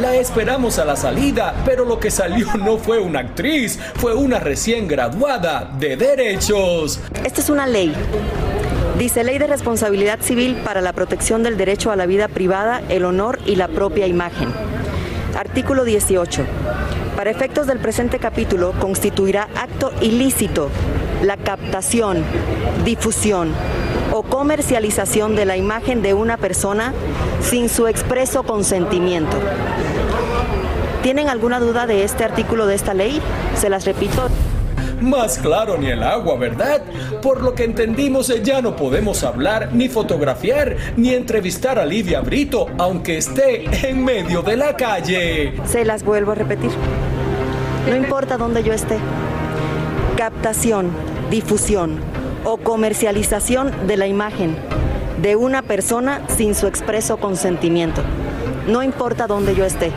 La 0.00 0.14
esperamos 0.14 0.78
a 0.78 0.84
la 0.84 0.94
salida, 0.94 1.54
pero 1.64 1.86
lo 1.86 1.98
que 1.98 2.10
salió 2.10 2.46
no 2.58 2.76
fue 2.76 2.98
una 2.98 3.20
actriz, 3.20 3.78
fue 3.94 4.14
una 4.14 4.38
recién 4.38 4.86
graduada 4.86 5.72
de 5.78 5.96
Derechos. 5.96 7.00
Esta 7.24 7.40
es 7.40 7.48
una 7.48 7.66
ley. 7.66 7.94
Dice 8.98 9.24
Ley 9.24 9.38
de 9.38 9.46
Responsabilidad 9.46 10.20
Civil 10.20 10.56
para 10.56 10.82
la 10.82 10.92
protección 10.92 11.42
del 11.42 11.56
derecho 11.56 11.90
a 11.90 11.96
la 11.96 12.04
vida 12.04 12.28
privada, 12.28 12.82
el 12.90 13.06
honor 13.06 13.38
y 13.46 13.56
la 13.56 13.68
propia 13.68 14.06
imagen. 14.06 14.48
Artículo 15.34 15.84
18. 15.84 16.44
Para 17.16 17.30
efectos 17.30 17.66
del 17.66 17.78
presente 17.78 18.18
capítulo, 18.18 18.74
constituirá 18.78 19.48
acto 19.54 19.92
ilícito 20.02 20.68
la 21.22 21.38
captación, 21.38 22.22
difusión 22.84 23.54
o 24.16 24.22
comercialización 24.22 25.36
de 25.36 25.44
la 25.44 25.58
imagen 25.58 26.00
de 26.00 26.14
una 26.14 26.38
persona 26.38 26.94
sin 27.42 27.68
su 27.68 27.86
expreso 27.86 28.44
consentimiento. 28.44 29.36
¿Tienen 31.02 31.28
alguna 31.28 31.60
duda 31.60 31.86
de 31.86 32.02
este 32.02 32.24
artículo 32.24 32.66
de 32.66 32.76
esta 32.76 32.94
ley? 32.94 33.20
Se 33.56 33.68
las 33.68 33.84
repito. 33.84 34.28
Más 35.02 35.36
claro 35.36 35.76
ni 35.76 35.88
el 35.90 36.02
agua, 36.02 36.38
¿verdad? 36.38 36.80
Por 37.20 37.42
lo 37.42 37.54
que 37.54 37.64
entendimos, 37.64 38.30
eh, 38.30 38.40
ya 38.42 38.62
no 38.62 38.74
podemos 38.74 39.22
hablar, 39.22 39.74
ni 39.74 39.90
fotografiar, 39.90 40.76
ni 40.96 41.12
entrevistar 41.12 41.78
a 41.78 41.84
Lidia 41.84 42.22
Brito, 42.22 42.68
aunque 42.78 43.18
esté 43.18 43.66
en 43.86 44.02
medio 44.02 44.40
de 44.40 44.56
la 44.56 44.74
calle. 44.76 45.60
Se 45.66 45.84
las 45.84 46.02
vuelvo 46.02 46.32
a 46.32 46.36
repetir. 46.36 46.70
No 47.86 47.94
importa 47.94 48.38
dónde 48.38 48.62
yo 48.62 48.72
esté. 48.72 48.96
Captación, 50.16 50.88
difusión 51.30 52.15
o 52.46 52.58
comercialización 52.58 53.72
de 53.88 53.96
la 53.96 54.06
imagen 54.06 54.56
de 55.20 55.34
una 55.34 55.62
persona 55.62 56.22
sin 56.28 56.54
su 56.54 56.68
expreso 56.68 57.16
consentimiento. 57.16 58.02
No 58.68 58.84
importa 58.84 59.26
dónde 59.26 59.56
yo 59.56 59.64
esté. 59.64 59.90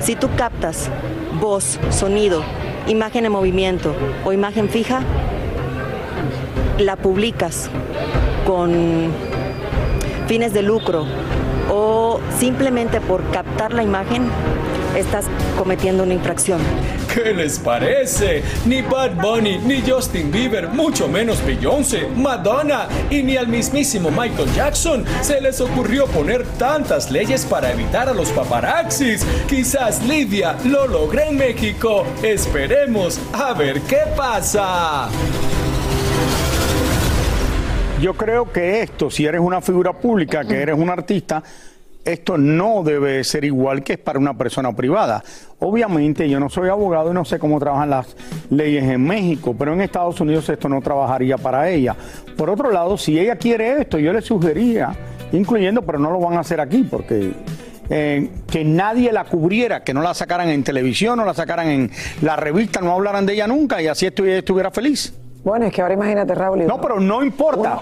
Si 0.00 0.16
tú 0.16 0.28
captas 0.34 0.88
voz, 1.38 1.78
sonido, 1.90 2.42
imagen 2.86 3.26
en 3.26 3.32
movimiento 3.32 3.94
o 4.24 4.32
imagen 4.32 4.70
fija, 4.70 5.02
la 6.78 6.96
publicas 6.96 7.68
con 8.46 9.12
fines 10.26 10.54
de 10.54 10.62
lucro 10.62 11.04
o 11.70 12.18
simplemente 12.38 13.00
por 13.00 13.22
captar 13.30 13.74
la 13.74 13.82
imagen, 13.82 14.30
estás 14.98 15.26
cometiendo 15.56 16.02
una 16.02 16.14
infracción. 16.14 16.60
¿Qué 17.12 17.32
les 17.32 17.58
parece? 17.58 18.42
Ni 18.66 18.82
Bad 18.82 19.14
Bunny, 19.20 19.58
ni 19.58 19.82
Justin 19.82 20.30
Bieber, 20.30 20.68
mucho 20.68 21.08
menos 21.08 21.44
Beyoncé, 21.44 22.06
Madonna 22.16 22.88
y 23.10 23.22
ni 23.22 23.36
al 23.36 23.48
mismísimo 23.48 24.10
Michael 24.10 24.52
Jackson 24.54 25.04
se 25.22 25.40
les 25.40 25.60
ocurrió 25.60 26.06
poner 26.06 26.44
tantas 26.58 27.10
leyes 27.10 27.44
para 27.44 27.72
evitar 27.72 28.08
a 28.08 28.14
los 28.14 28.30
paparazzis. 28.30 29.24
Quizás 29.48 30.02
Lidia 30.04 30.56
lo 30.64 30.86
logre 30.86 31.28
en 31.28 31.36
México. 31.36 32.04
Esperemos 32.22 33.20
a 33.32 33.54
ver 33.54 33.80
qué 33.82 34.00
pasa. 34.16 35.08
Yo 38.00 38.14
creo 38.14 38.52
que 38.52 38.82
esto, 38.82 39.10
si 39.10 39.26
eres 39.26 39.40
una 39.40 39.60
figura 39.60 39.92
pública, 39.92 40.44
que 40.44 40.62
eres 40.62 40.76
un 40.78 40.88
artista, 40.88 41.42
esto 42.12 42.38
no 42.38 42.82
debe 42.82 43.22
ser 43.22 43.44
igual 43.44 43.82
que 43.82 43.94
es 43.94 43.98
para 43.98 44.18
una 44.18 44.36
persona 44.36 44.74
privada. 44.74 45.22
Obviamente 45.58 46.28
yo 46.28 46.40
no 46.40 46.48
soy 46.48 46.70
abogado 46.70 47.10
y 47.10 47.14
no 47.14 47.24
sé 47.24 47.38
cómo 47.38 47.60
trabajan 47.60 47.90
las 47.90 48.16
leyes 48.48 48.84
en 48.84 49.04
México, 49.04 49.54
pero 49.58 49.74
en 49.74 49.82
Estados 49.82 50.18
Unidos 50.20 50.48
esto 50.48 50.70
no 50.70 50.80
trabajaría 50.80 51.36
para 51.36 51.68
ella. 51.68 51.94
Por 52.36 52.48
otro 52.48 52.70
lado, 52.70 52.96
si 52.96 53.18
ella 53.18 53.36
quiere 53.36 53.82
esto, 53.82 53.98
yo 53.98 54.12
le 54.14 54.22
sugeriría, 54.22 54.96
incluyendo, 55.32 55.82
pero 55.82 55.98
no 55.98 56.10
lo 56.10 56.18
van 56.18 56.38
a 56.38 56.40
hacer 56.40 56.62
aquí 56.62 56.86
porque 56.90 57.32
eh, 57.90 58.30
que 58.50 58.64
nadie 58.64 59.12
la 59.12 59.24
cubriera, 59.24 59.84
que 59.84 59.92
no 59.92 60.00
la 60.00 60.14
sacaran 60.14 60.48
en 60.48 60.64
televisión, 60.64 61.18
no 61.18 61.26
la 61.26 61.34
sacaran 61.34 61.68
en 61.68 61.90
la 62.22 62.36
revista, 62.36 62.80
no 62.80 62.92
hablaran 62.92 63.26
de 63.26 63.34
ella 63.34 63.46
nunca 63.46 63.82
y 63.82 63.86
así 63.86 64.06
estuviera 64.06 64.70
feliz. 64.70 65.12
Bueno, 65.44 65.66
es 65.66 65.72
que 65.72 65.82
ahora 65.82 65.94
imagínate, 65.94 66.34
Raúl. 66.34 66.66
No, 66.66 66.80
pero 66.80 67.00
no 67.00 67.22
importa 67.22 67.80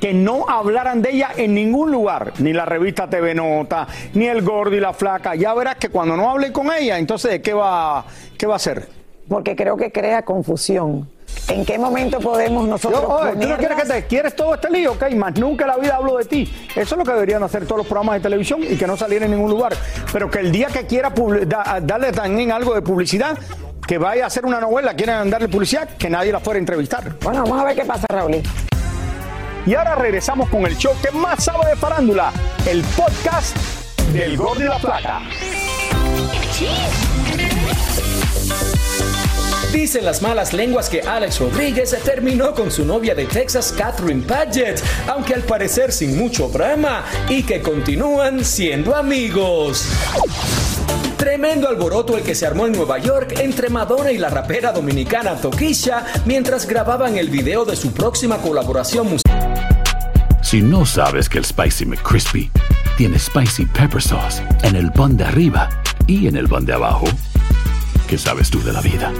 que 0.00 0.12
no 0.14 0.48
hablaran 0.48 1.02
de 1.02 1.10
ella 1.10 1.30
en 1.36 1.54
ningún 1.54 1.90
lugar, 1.90 2.32
ni 2.38 2.52
la 2.52 2.64
revista 2.64 3.08
TV 3.08 3.34
Nota, 3.34 3.86
ni 4.14 4.26
el 4.26 4.42
gordo 4.42 4.74
y 4.74 4.80
la 4.80 4.92
flaca. 4.92 5.34
Ya 5.34 5.54
verás 5.54 5.76
que 5.76 5.90
cuando 5.90 6.16
no 6.16 6.30
hable 6.30 6.52
con 6.52 6.72
ella, 6.72 6.98
entonces, 6.98 7.40
¿qué 7.40 7.54
va, 7.54 8.04
qué 8.36 8.46
va 8.46 8.54
a 8.54 8.56
hacer? 8.56 8.88
Porque 9.28 9.54
creo 9.54 9.76
que 9.76 9.92
crea 9.92 10.22
confusión. 10.22 11.08
¿En 11.48 11.64
qué 11.64 11.78
momento 11.78 12.20
podemos 12.20 12.66
nosotros 12.66 13.02
Yo, 13.02 13.08
oye, 13.08 13.32
¿Tú 13.32 13.48
no 13.48 13.56
quieres 13.56 13.82
que 13.82 13.88
te 13.88 14.06
quieres 14.06 14.36
todo 14.36 14.54
este 14.54 14.70
lío? 14.70 14.92
Ok, 14.92 15.10
más 15.14 15.38
nunca 15.38 15.64
en 15.64 15.70
la 15.70 15.76
vida 15.76 15.96
hablo 15.96 16.16
de 16.16 16.24
ti. 16.24 16.50
Eso 16.70 16.94
es 16.94 16.96
lo 16.96 17.04
que 17.04 17.12
deberían 17.12 17.42
hacer 17.42 17.64
todos 17.64 17.78
los 17.78 17.86
programas 17.86 18.16
de 18.16 18.20
televisión 18.20 18.62
y 18.62 18.76
que 18.76 18.86
no 18.86 18.96
saliera 18.96 19.26
en 19.26 19.32
ningún 19.32 19.50
lugar. 19.50 19.74
Pero 20.12 20.30
que 20.30 20.38
el 20.38 20.52
día 20.52 20.68
que 20.68 20.86
quiera 20.86 21.12
darle 21.82 22.12
también 22.12 22.50
algo 22.50 22.74
de 22.74 22.82
publicidad, 22.82 23.36
que 23.86 23.98
vaya 23.98 24.24
a 24.24 24.26
hacer 24.28 24.46
una 24.46 24.60
novela, 24.60 24.94
quieren 24.94 25.30
darle 25.30 25.48
publicidad, 25.48 25.88
que 25.98 26.08
nadie 26.08 26.32
la 26.32 26.40
fuera 26.40 26.58
a 26.58 26.60
entrevistar. 26.60 27.16
Bueno, 27.20 27.42
vamos 27.42 27.60
a 27.60 27.64
ver 27.64 27.76
qué 27.76 27.84
pasa, 27.84 28.06
Raúl. 28.08 28.42
Y 29.66 29.74
ahora 29.74 29.94
regresamos 29.94 30.48
con 30.48 30.66
el 30.66 30.76
show 30.76 30.92
que 31.02 31.10
más 31.10 31.44
sabe 31.44 31.70
de 31.70 31.76
farándula, 31.76 32.32
el 32.66 32.82
podcast 32.82 33.56
del 34.12 34.36
Gol 34.36 34.58
de 34.58 34.64
la 34.66 34.78
Plata. 34.78 35.22
Dicen 39.72 40.04
las 40.04 40.22
malas 40.22 40.52
lenguas 40.52 40.88
que 40.88 41.00
Alex 41.00 41.40
Rodríguez 41.40 41.96
terminó 42.04 42.54
con 42.54 42.70
su 42.70 42.84
novia 42.84 43.14
de 43.14 43.24
Texas, 43.24 43.74
Catherine 43.76 44.22
Paget, 44.22 44.80
aunque 45.08 45.34
al 45.34 45.42
parecer 45.42 45.90
sin 45.90 46.16
mucho 46.16 46.48
drama, 46.48 47.04
y 47.28 47.42
que 47.42 47.60
continúan 47.60 48.44
siendo 48.44 48.94
amigos. 48.94 49.88
Tremendo 51.16 51.68
alboroto 51.68 52.16
el 52.16 52.22
que 52.22 52.34
se 52.34 52.46
armó 52.46 52.66
en 52.66 52.72
Nueva 52.72 52.98
York 52.98 53.34
entre 53.40 53.68
Madonna 53.68 54.10
y 54.10 54.18
la 54.18 54.28
rapera 54.28 54.72
dominicana 54.72 55.36
Tokisha 55.36 56.04
mientras 56.24 56.66
grababan 56.66 57.16
el 57.16 57.30
video 57.30 57.64
de 57.64 57.76
su 57.76 57.92
próxima 57.92 58.38
colaboración 58.38 59.08
musical. 59.08 59.68
Si 60.42 60.60
no 60.60 60.84
sabes 60.84 61.28
que 61.28 61.38
el 61.38 61.44
Spicy 61.44 61.86
McCrispy 61.86 62.50
tiene 62.96 63.18
Spicy 63.18 63.66
Pepper 63.66 64.02
Sauce 64.02 64.42
en 64.62 64.76
el 64.76 64.92
pan 64.92 65.16
de 65.16 65.24
arriba 65.24 65.68
y 66.06 66.26
en 66.26 66.36
el 66.36 66.48
pan 66.48 66.64
de 66.64 66.74
abajo, 66.74 67.06
¿qué 68.08 68.18
sabes 68.18 68.50
tú 68.50 68.62
de 68.62 68.72
la 68.72 68.80
vida? 68.80 69.12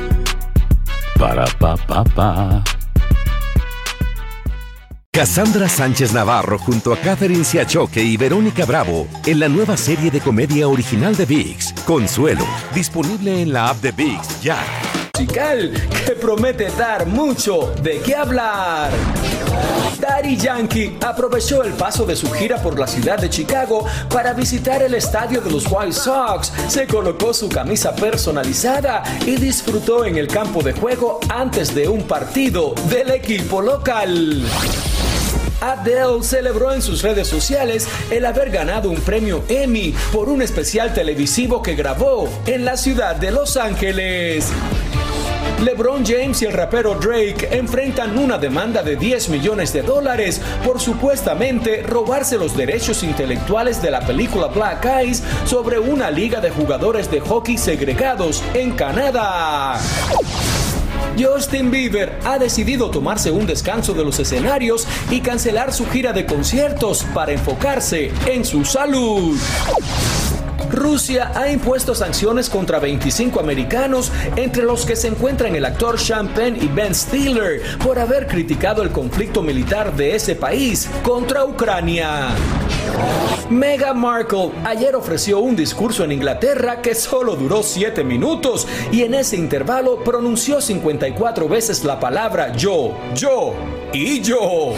Para, 1.19 1.45
pa, 1.59 1.77
pa, 1.77 2.05
pa. 2.05 2.63
Cassandra 5.15 5.69
Sánchez 5.69 6.13
Navarro 6.13 6.59
junto 6.59 6.93
a 6.93 6.97
Catherine 6.99 7.45
Siachoque 7.45 8.03
y 8.03 8.17
Verónica 8.17 8.65
Bravo 8.65 9.07
en 9.25 9.39
la 9.39 9.49
nueva 9.49 9.77
serie 9.77 10.11
de 10.11 10.21
comedia 10.21 10.67
original 10.67 11.15
de 11.15 11.25
VIX, 11.25 11.73
Consuelo, 11.87 12.45
disponible 12.75 13.41
en 13.41 13.53
la 13.53 13.69
app 13.69 13.77
de 13.77 13.93
VIX 13.93 14.43
ya. 14.43 14.59
Musical 15.17 15.73
que 16.05 16.13
promete 16.17 16.69
dar 16.71 17.07
mucho 17.07 17.73
de 17.81 18.01
qué 18.01 18.17
hablar. 18.17 18.91
Daddy 20.01 20.37
Yankee 20.37 20.99
aprovechó 21.07 21.63
el 21.63 21.75
paso 21.75 22.05
de 22.05 22.17
su 22.17 22.29
gira 22.33 22.61
por 22.61 22.77
la 22.77 22.89
ciudad 22.89 23.17
de 23.17 23.31
Chicago 23.31 23.87
para 24.11 24.33
visitar 24.33 24.83
el 24.83 24.95
estadio 24.95 25.41
de 25.41 25.51
los 25.53 25.71
White 25.71 25.93
Sox, 25.93 26.53
se 26.67 26.89
colocó 26.89 27.33
su 27.33 27.49
camisa 27.49 27.95
personalizada 27.95 29.05
y 29.25 29.37
disfrutó 29.37 30.05
en 30.05 30.17
el 30.17 30.27
campo 30.27 30.61
de 30.61 30.73
juego 30.73 31.21
antes 31.29 31.73
de 31.73 31.89
un 31.89 32.03
partido 32.03 32.75
del 32.91 33.13
equipo 33.13 33.63
local. 33.63 34.45
Adele 35.65 36.23
celebró 36.23 36.75
en 36.75 36.83
sus 36.83 37.01
redes 37.01 37.27
sociales 37.27 37.89
el 38.11 38.27
haber 38.27 38.51
ganado 38.51 38.91
un 38.91 39.01
premio 39.01 39.43
Emmy 39.49 39.95
por 40.13 40.29
un 40.29 40.43
especial 40.43 40.93
televisivo 40.93 41.63
que 41.63 41.75
grabó 41.75 42.29
en 42.45 42.67
la 42.67 42.77
ciudad 42.77 43.17
de 43.17 43.31
Los 43.31 43.57
Ángeles. 43.57 44.53
LeBron 45.63 46.05
James 46.05 46.43
y 46.43 46.45
el 46.45 46.53
rapero 46.53 46.97
Drake 46.97 47.49
enfrentan 47.51 48.19
una 48.19 48.37
demanda 48.37 48.83
de 48.83 48.97
10 48.97 49.31
millones 49.31 49.73
de 49.73 49.81
dólares 49.81 50.43
por 50.67 50.81
supuestamente 50.81 51.83
robarse 51.83 52.37
los 52.37 52.55
derechos 52.55 53.03
intelectuales 53.03 53.81
de 53.81 53.91
la 53.91 54.01
película 54.01 54.49
Black 54.49 54.85
Eyes 54.85 55.23
sobre 55.47 55.79
una 55.79 56.11
liga 56.11 56.43
de 56.43 56.51
jugadores 56.51 57.11
de 57.11 57.21
hockey 57.21 57.57
segregados 57.57 58.43
en 58.53 58.73
Canadá. 58.73 59.81
Justin 61.19 61.71
Bieber 61.71 62.19
ha 62.25 62.39
decidido 62.39 62.91
tomarse 62.91 63.31
un 63.31 63.47
descanso 63.47 63.95
de 63.95 64.05
los 64.05 64.19
escenarios 64.19 64.87
y 65.11 65.21
cancelar 65.21 65.73
su 65.73 65.87
gira 65.87 66.13
de 66.13 66.27
conciertos 66.27 67.05
para 67.15 67.33
enfocarse 67.33 68.13
en 68.27 68.45
su 68.45 68.65
salud. 68.65 69.37
Rusia 70.71 71.31
ha 71.35 71.51
impuesto 71.51 71.95
sanciones 71.95 72.51
contra 72.51 72.81
25 72.81 73.39
americanos, 73.39 74.11
entre 74.37 74.65
los 74.65 74.85
que 74.85 74.97
se 74.97 75.09
encuentran 75.09 75.55
el 75.55 75.65
actor 75.65 76.01
Sean 76.01 76.29
Penn 76.29 76.57
y 76.61 76.67
Ben 76.67 76.95
Stiller, 76.95 77.63
por 77.79 77.99
haber 77.99 78.27
criticado 78.27 78.83
el 78.83 78.91
conflicto 78.91 79.43
militar 79.43 79.95
de 79.95 80.17
ese 80.17 80.35
país 80.35 80.91
contra 81.03 81.45
Ucrania. 81.45 82.31
Meghan 83.51 83.99
Markle 83.99 84.51
ayer 84.65 84.95
ofreció 84.97 85.39
un 85.41 85.55
discurso 85.55 86.05
en 86.05 86.13
Inglaterra 86.13 86.81
que 86.81 86.95
solo 86.95 87.37
duró 87.37 87.63
7 87.63 88.03
minutos 88.03 88.67
y 88.91 89.03
en 89.03 89.15
ese 89.15 89.37
intervalo 89.37 90.03
pronunció 90.03 90.61
54 90.61 91.49
veces 91.49 91.85
la 91.85 92.01
palabra 92.01 92.53
yo, 92.57 92.97
yo 93.15 93.55
y 93.93 94.21
yo. 94.23 94.75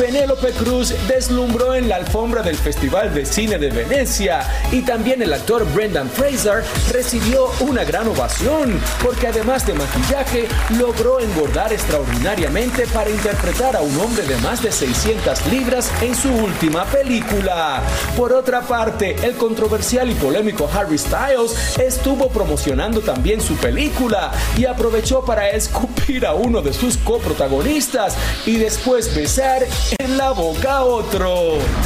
Penélope 0.00 0.52
Cruz 0.52 0.94
deslumbró 1.08 1.74
en 1.74 1.86
la 1.86 1.96
alfombra 1.96 2.42
del 2.42 2.56
Festival 2.56 3.12
de 3.12 3.26
Cine 3.26 3.58
de 3.58 3.68
Venecia 3.68 4.40
y 4.72 4.80
también 4.80 5.20
el 5.20 5.30
actor 5.30 5.70
Brendan 5.74 6.08
Fraser 6.08 6.64
recibió 6.90 7.50
una 7.60 7.84
gran 7.84 8.08
ovación 8.08 8.80
porque 9.04 9.26
además 9.26 9.66
de 9.66 9.74
maquillaje 9.74 10.48
logró 10.78 11.20
engordar 11.20 11.70
extraordinariamente 11.74 12.86
para 12.86 13.10
interpretar 13.10 13.76
a 13.76 13.82
un 13.82 13.94
hombre 14.00 14.22
de 14.26 14.38
más 14.38 14.62
de 14.62 14.72
600 14.72 15.46
libras 15.48 15.92
en 16.00 16.14
su 16.14 16.30
última 16.30 16.86
película. 16.86 17.82
Por 18.16 18.32
otra 18.32 18.62
parte, 18.62 19.16
el 19.22 19.34
controversial 19.34 20.10
y 20.10 20.14
polémico 20.14 20.66
Harry 20.74 20.96
Styles 20.96 21.78
estuvo 21.78 22.30
promocionando 22.30 23.02
también 23.02 23.42
su 23.42 23.54
película 23.56 24.32
y 24.56 24.64
aprovechó 24.64 25.22
para 25.26 25.50
escupir 25.50 26.24
a 26.24 26.32
uno 26.32 26.62
de 26.62 26.72
sus 26.72 26.96
coprotagonistas 26.96 28.16
y 28.46 28.56
después 28.56 29.14
besar 29.14 29.66
en 29.98 30.16
la 30.16 30.30
boca 30.32 30.78
a 30.78 30.84
otro. 30.84 31.28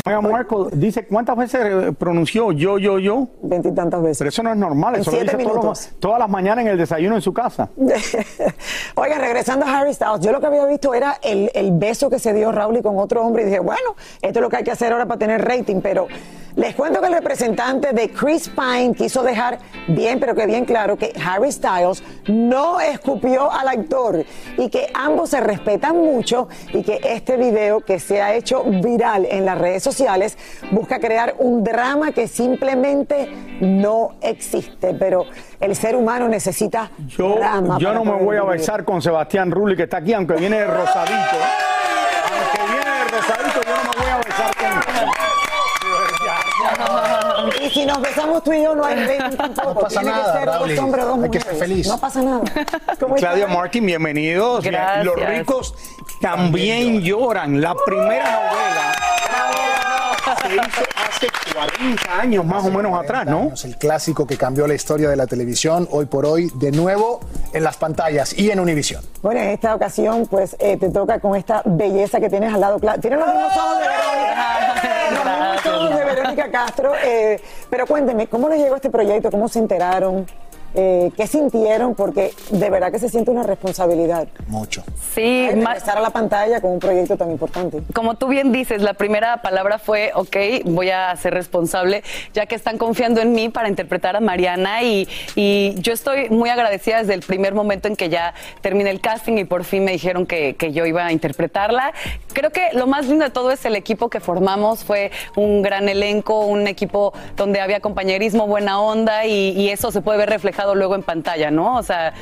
Meghan 0.06 0.30
Markle 0.30 0.66
dice 0.72 1.06
cuántas 1.06 1.36
veces 1.36 1.60
eh, 1.64 1.92
pronunció 1.98 2.52
yo, 2.52 2.78
yo, 2.78 2.98
yo. 2.98 3.28
Veintitantas 3.42 4.02
veces. 4.02 4.18
Pero 4.18 4.28
eso 4.28 4.42
no 4.42 4.50
es 4.50 4.56
normal, 4.56 4.94
En 4.96 5.00
eso 5.00 5.10
lo 5.10 5.16
siete 5.18 5.36
dice 5.36 5.50
los- 5.54 5.88
todas 5.98 6.18
las 6.18 6.28
mañanas 6.28 6.64
en 6.64 6.70
el 6.72 6.78
desayuno 6.78 7.16
en 7.16 7.22
su 7.22 7.32
casa. 7.32 7.68
Oiga, 8.96 9.18
regresando 9.18 9.66
a 9.66 9.78
Harry 9.80 9.94
Styles, 9.94 10.20
yo 10.20 10.32
lo 10.32 10.40
que 10.40 10.46
había 10.46 10.66
visto 10.66 10.94
era 10.94 11.18
el, 11.22 11.50
el 11.54 11.72
beso 11.72 12.10
que 12.10 12.18
se 12.18 12.32
dio 12.32 12.52
Raúl 12.52 12.82
con 12.82 12.98
otro 12.98 13.22
hombre 13.24 13.42
y 13.42 13.46
dije, 13.46 13.60
bueno, 13.60 13.94
esto 14.22 14.38
es 14.38 14.42
lo 14.42 14.48
que 14.48 14.56
hay 14.56 14.64
que 14.64 14.70
hacer 14.72 14.92
ahora 14.92 15.06
para 15.06 15.18
tener 15.18 15.44
rating, 15.44 15.80
pero 15.80 16.06
les 16.56 16.74
cuento 16.74 17.00
que 17.00 17.08
el 17.08 17.14
representante 17.14 17.92
de 17.92 18.10
Chris 18.10 18.48
Pine 18.48 18.94
quiso 18.94 19.22
dejar 19.22 19.58
bien, 19.88 20.20
pero 20.20 20.34
que 20.34 20.46
bien 20.46 20.64
claro 20.64 20.96
que 20.96 21.12
Harry 21.24 21.50
Styles 21.50 22.02
no 22.28 22.80
escupió 22.80 23.50
al 23.50 23.68
actor 23.68 24.24
y 24.56 24.68
que 24.68 24.88
ambos 24.94 25.30
se 25.30 25.40
respetan 25.40 25.96
mucho 25.96 26.48
y 26.72 26.82
que 26.82 27.00
este 27.02 27.36
video 27.36 27.80
que 27.80 27.98
se 27.98 28.22
ha 28.22 28.34
hecho 28.34 28.62
viral 28.64 29.26
en 29.28 29.44
las 29.44 29.58
redes 29.58 29.82
sociales 29.82 30.38
busca 30.70 31.00
crear 31.00 31.34
un 31.38 31.64
drama 31.64 32.12
que 32.12 32.28
simplemente 32.28 33.28
no 33.60 34.12
existe, 34.20 34.94
pero 34.94 35.26
el 35.60 35.74
ser 35.74 35.96
humano 35.96 36.28
necesita 36.28 36.90
Yo, 37.08 37.34
drama. 37.36 37.78
yo 37.78 37.92
no 37.92 38.04
me 38.04 38.22
voy 38.22 38.36
a 38.36 38.44
besar 38.44 38.84
con 38.84 39.02
Sebastián 39.02 39.50
Rulli, 39.50 39.76
que 39.76 39.84
está 39.84 39.96
aquí, 39.98 40.12
aunque 40.12 40.34
viene 40.34 40.58
de 40.58 40.66
rosadito. 40.66 41.36
Aunque 42.30 42.72
viene 42.72 42.90
de 42.98 43.04
rosadito, 43.04 43.60
yo 43.66 43.74
no 43.76 43.90
me 43.90 44.04
voy 44.04 44.10
a 44.10 44.16
besar 44.18 44.54
con 44.56 45.23
Y 47.64 47.70
si 47.70 47.84
nos 47.86 48.00
besamos 48.00 48.42
tú 48.44 48.52
y 48.52 48.62
yo, 48.62 48.74
no 48.74 48.84
hay 48.84 48.96
rating 49.04 49.36
tampoco. 49.54 49.74
No 49.74 49.80
pasa 49.80 50.00
Tiene 50.00 50.16
que 50.16 50.24
ser 50.24 50.46
dos 50.46 50.54
Raúl. 50.58 50.78
hombres 50.78 51.04
o 51.04 51.08
dos 51.08 51.14
Hay 51.24 51.30
que 51.30 51.38
mujeres. 51.38 51.44
ser 51.44 51.56
feliz. 51.56 51.86
No 51.88 51.98
pasa 51.98 52.22
nada. 52.22 52.40
¿Cómo? 53.00 53.14
Claudia 53.16 53.46
Martin, 53.46 53.86
bienvenidos. 53.86 54.64
Gracias. 54.64 55.04
Los 55.04 55.16
ricos 55.16 55.74
también 56.20 57.00
lloran. 57.00 57.60
La 57.60 57.74
primera 57.86 58.24
novela 58.24 58.94
se 60.42 60.54
hizo 60.54 60.82
hace 60.96 61.26
40 61.54 62.20
años 62.20 62.44
más 62.44 62.64
o 62.64 62.70
menos 62.70 62.98
atrás, 62.98 63.26
¿no? 63.26 63.40
años, 63.40 63.64
El 63.64 63.76
clásico 63.76 64.26
que 64.26 64.36
cambió 64.36 64.66
la 64.66 64.74
historia 64.74 65.08
de 65.10 65.16
la 65.16 65.26
televisión, 65.26 65.86
hoy 65.90 66.06
por 66.06 66.24
hoy, 66.26 66.50
de 66.54 66.70
nuevo 66.72 67.20
en 67.52 67.62
las 67.62 67.76
pantallas 67.76 68.36
y 68.38 68.50
en 68.50 68.58
Univisión. 68.60 69.02
Bueno, 69.22 69.40
en 69.40 69.50
esta 69.50 69.74
ocasión, 69.74 70.26
pues 70.26 70.56
eh, 70.58 70.76
te 70.76 70.88
toca 70.90 71.18
con 71.20 71.36
esta 71.36 71.62
belleza 71.64 72.20
que 72.20 72.28
tienes 72.30 72.52
al 72.54 72.60
lado. 72.60 72.78
Tienes 73.00 73.18
los 73.18 73.28
mismos 73.28 73.56
ojos 73.56 73.78
de 73.78 73.84
Verónica. 73.88 74.40
Los 75.14 75.24
mismos 75.24 75.66
ojos 75.66 75.98
de 75.98 76.03
Castro. 76.36 76.92
eh, 77.04 77.40
pero 77.70 77.86
cuénteme, 77.86 78.26
¿cómo 78.26 78.48
les 78.48 78.58
llegó 78.60 78.76
este 78.76 78.90
proyecto? 78.90 79.30
¿Cómo 79.30 79.48
se 79.48 79.58
enteraron? 79.58 80.26
Eh, 80.74 81.10
¿Qué 81.16 81.26
sintieron? 81.26 81.94
Porque 81.94 82.32
de 82.50 82.70
verdad 82.70 82.90
que 82.90 82.98
se 82.98 83.08
siente 83.08 83.30
una 83.30 83.44
responsabilidad. 83.44 84.26
Mucho. 84.48 84.82
Sí, 85.14 85.48
Regresar 85.48 85.98
a 85.98 86.00
la 86.00 86.10
pantalla 86.10 86.60
con 86.60 86.72
un 86.72 86.78
proyecto 86.80 87.16
tan 87.16 87.30
importante. 87.30 87.82
como 87.94 88.14
tú 88.16 88.26
bien 88.26 88.50
dices, 88.50 88.82
la 88.82 88.94
primera 88.94 89.40
palabra 89.42 89.78
fue, 89.78 90.10
ok, 90.14 90.36
voy 90.64 90.90
a 90.90 91.14
ser 91.16 91.34
responsable, 91.34 92.02
ya 92.32 92.46
que 92.46 92.54
están 92.54 92.78
confiando 92.78 93.20
en 93.20 93.32
mí 93.32 93.48
para 93.48 93.68
interpretar 93.68 94.16
a 94.16 94.20
Mariana 94.20 94.82
y, 94.82 95.08
y 95.36 95.74
yo 95.78 95.92
estoy 95.92 96.28
muy 96.30 96.50
agradecida 96.50 96.98
desde 96.98 97.14
el 97.14 97.20
primer 97.22 97.54
momento 97.54 97.86
en 97.86 97.94
que 97.94 98.08
ya 98.08 98.34
terminé 98.60 98.90
el 98.90 99.00
casting 99.00 99.38
y 99.38 99.44
por 99.44 99.64
fin 99.64 99.84
me 99.84 99.92
dijeron 99.92 100.26
que, 100.26 100.56
que 100.56 100.72
yo 100.72 100.86
iba 100.86 101.06
a 101.06 101.12
interpretarla. 101.12 101.92
Creo 102.32 102.50
que 102.50 102.70
lo 102.72 102.86
más 102.86 103.06
lindo 103.06 103.24
de 103.24 103.30
todo 103.30 103.52
es 103.52 103.64
el 103.64 103.76
equipo 103.76 104.10
que 104.10 104.18
formamos, 104.20 104.82
fue 104.84 105.12
un 105.36 105.62
gran 105.62 105.88
elenco, 105.88 106.46
un 106.46 106.66
equipo 106.66 107.12
donde 107.36 107.60
había 107.60 107.80
compañerismo, 107.80 108.46
buena 108.46 108.80
onda 108.80 109.24
y, 109.26 109.50
y 109.50 109.68
eso 109.68 109.92
se 109.92 110.00
puede 110.00 110.18
ver 110.18 110.30
reflejado 110.30 110.63
luego 110.72 110.94
en 110.94 111.02
pantalla, 111.02 111.50
¿no? 111.50 111.78
O 111.78 111.82
sea, 111.82 112.14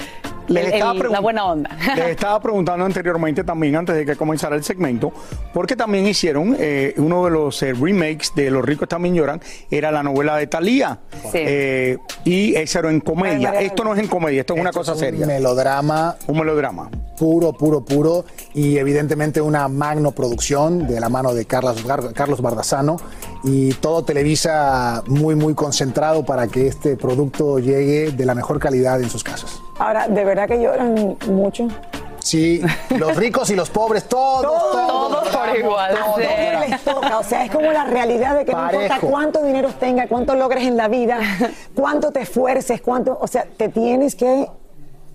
Les 0.48 0.66
el- 0.66 0.72
estaba 0.74 0.92
el- 0.92 0.98
pregun- 1.00 1.10
la 1.12 1.20
buena 1.20 1.44
onda. 1.44 1.70
Les 1.96 2.08
estaba 2.08 2.40
preguntando 2.40 2.84
anteriormente 2.84 3.44
también, 3.44 3.76
antes 3.76 3.94
de 3.94 4.04
que 4.06 4.16
comenzara 4.16 4.56
el 4.56 4.64
segmento, 4.64 5.12
porque 5.52 5.76
también 5.76 6.06
hicieron 6.06 6.56
eh, 6.58 6.94
uno 6.96 7.24
de 7.26 7.30
los 7.30 7.62
eh, 7.62 7.72
remakes 7.74 8.32
de 8.34 8.50
Los 8.50 8.64
ricos 8.64 8.88
también 8.88 9.14
lloran, 9.14 9.40
era 9.70 9.92
la 9.92 10.02
novela 10.02 10.36
de 10.36 10.46
Thalía. 10.48 10.98
Eh, 11.34 11.98
y 12.24 12.54
ese 12.56 12.78
era 12.80 12.90
en 12.90 13.00
comedia. 13.00 13.60
Esto 13.60 13.84
no 13.84 13.94
es 13.94 14.00
en 14.00 14.08
comedia, 14.08 14.40
esto 14.40 14.54
es 14.54 14.60
una 14.60 14.72
cosa 14.72 14.92
Un 14.92 14.98
seria. 14.98 15.26
melodrama. 15.26 16.16
Un 16.26 16.38
melodrama. 16.38 16.90
Puro, 17.16 17.52
puro, 17.52 17.84
puro. 17.84 18.24
Y 18.54 18.78
evidentemente 18.78 19.40
una 19.40 19.68
magno 19.68 20.10
producción 20.12 20.86
de 20.88 20.98
la 20.98 21.08
mano 21.08 21.34
de 21.34 21.44
Carlos, 21.44 21.84
Carlos 22.14 22.40
Bardazano. 22.42 22.96
Y 23.44 23.72
todo 23.74 24.04
Televisa 24.04 25.02
muy, 25.06 25.34
muy 25.34 25.54
concentrado 25.54 26.24
para 26.24 26.46
que 26.46 26.68
este 26.68 26.96
producto 26.96 27.58
llegue 27.58 28.12
de 28.12 28.24
la 28.24 28.34
mejor 28.34 28.60
calidad 28.60 29.00
en 29.00 29.10
sus 29.10 29.24
casas. 29.24 29.60
Ahora, 29.78 30.06
¿de 30.06 30.24
verdad 30.24 30.46
que 30.46 30.62
lloran 30.62 31.16
mucho? 31.28 31.68
Sí, 32.20 32.62
los 32.96 33.16
ricos 33.16 33.50
y 33.50 33.56
los 33.56 33.68
pobres, 33.68 34.04
todos, 34.04 34.42
todos, 34.42 35.10
Todos 35.10 35.36
por 35.36 35.58
igual, 35.58 35.94
todos 35.96 36.16
sí. 36.16 36.70
les 36.70 36.80
toca, 36.82 37.18
o 37.18 37.24
sea, 37.24 37.44
es 37.44 37.50
como 37.50 37.72
la 37.72 37.84
realidad 37.84 38.36
de 38.36 38.44
que 38.44 38.52
no 38.52 38.64
importa 38.64 39.00
cuánto 39.00 39.42
dinero 39.42 39.70
tengas, 39.80 40.06
cuánto 40.06 40.36
logres 40.36 40.62
en 40.64 40.76
la 40.76 40.86
vida, 40.86 41.18
cuánto 41.74 42.12
te 42.12 42.20
esfuerces, 42.20 42.80
cuánto, 42.80 43.18
o 43.20 43.26
sea, 43.26 43.44
te 43.56 43.68
tienes 43.68 44.14
que 44.14 44.46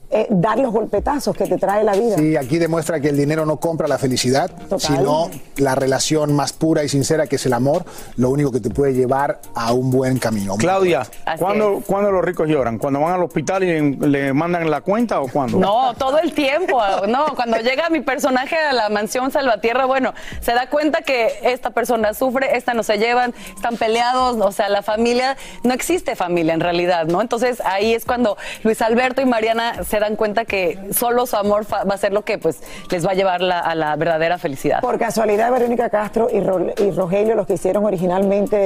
eh, 0.09 0.27
dar 0.29 0.57
los 0.57 0.71
golpetazos 0.71 1.35
que 1.35 1.45
te 1.45 1.57
trae 1.57 1.83
la 1.83 1.93
vida. 1.93 2.15
Sí, 2.17 2.35
aquí 2.37 2.57
demuestra 2.57 2.99
que 2.99 3.09
el 3.09 3.17
dinero 3.17 3.45
no 3.45 3.57
compra 3.57 3.87
la 3.87 3.97
felicidad, 3.97 4.49
sino 4.77 5.29
la 5.57 5.75
relación 5.75 6.33
más 6.33 6.53
pura 6.53 6.83
y 6.83 6.89
sincera 6.89 7.27
que 7.27 7.35
es 7.35 7.45
el 7.45 7.53
amor, 7.53 7.85
lo 8.15 8.29
único 8.29 8.51
que 8.51 8.59
te 8.59 8.69
puede 8.69 8.93
llevar 8.93 9.41
a 9.53 9.73
un 9.73 9.91
buen 9.91 10.17
camino. 10.17 10.55
Claudia, 10.55 11.05
¿cuándo, 11.37 11.81
cuándo 11.85 12.11
los 12.11 12.23
ricos 12.23 12.47
lloran? 12.47 12.77
¿Cuando 12.77 13.01
van 13.01 13.15
al 13.15 13.23
hospital 13.23 13.63
y 13.63 13.67
le, 13.67 14.07
le 14.07 14.33
mandan 14.33 14.69
la 14.69 14.81
cuenta 14.81 15.19
o 15.19 15.27
cuándo? 15.27 15.59
No, 15.59 15.93
todo 15.95 16.19
el 16.19 16.33
tiempo. 16.33 16.81
No, 17.07 17.35
cuando 17.35 17.57
llega 17.57 17.89
mi 17.89 18.01
personaje 18.01 18.55
a 18.55 18.73
la 18.73 18.89
mansión 18.89 19.31
Salvatierra, 19.31 19.85
bueno, 19.85 20.13
se 20.39 20.53
da 20.53 20.69
cuenta 20.69 21.01
que 21.01 21.31
esta 21.43 21.71
persona 21.71 22.13
sufre, 22.13 22.55
esta 22.55 22.73
no 22.73 22.83
se 22.83 22.97
llevan, 22.97 23.33
están 23.55 23.77
peleados, 23.77 24.37
o 24.39 24.51
sea, 24.51 24.69
la 24.69 24.83
familia, 24.83 25.37
no 25.63 25.73
existe 25.73 26.15
familia 26.15 26.53
en 26.53 26.61
realidad, 26.61 27.05
¿no? 27.07 27.21
Entonces 27.21 27.61
ahí 27.65 27.93
es 27.93 28.05
cuando 28.05 28.37
Luis 28.63 28.81
Alberto 28.81 29.21
y 29.21 29.25
Mariana 29.25 29.83
se 29.83 29.96
dan 29.99 30.15
cuenta 30.15 30.45
que 30.45 30.77
solo 30.93 31.25
su 31.25 31.35
amor 31.35 31.65
va 31.71 31.93
a 31.93 31.97
ser 31.97 32.13
lo 32.13 32.23
que 32.23 32.37
pues 32.37 32.57
les 32.91 33.05
va 33.05 33.11
a 33.11 33.13
llevar 33.13 33.41
la- 33.41 33.59
a 33.59 33.75
la 33.75 33.95
verdadera 33.95 34.37
felicidad. 34.37 34.81
Por 34.81 34.97
casualidad, 34.97 35.51
Verónica 35.51 35.89
Castro 35.89 36.27
y, 36.31 36.39
Ro- 36.39 36.73
y 36.77 36.91
Rogelio, 36.91 37.35
los 37.35 37.47
que 37.47 37.53
hicieron 37.55 37.85
originalmente 37.85 38.57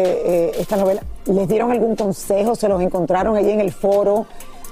eh, 0.47 0.51
esta 0.59 0.77
novela, 0.77 1.01
¿les 1.25 1.47
dieron 1.47 1.71
algún 1.71 1.95
consejo? 1.95 2.55
¿Se 2.55 2.67
los 2.67 2.81
encontraron 2.81 3.35
allí 3.35 3.51
en 3.51 3.59
el 3.59 3.71
foro? 3.71 4.25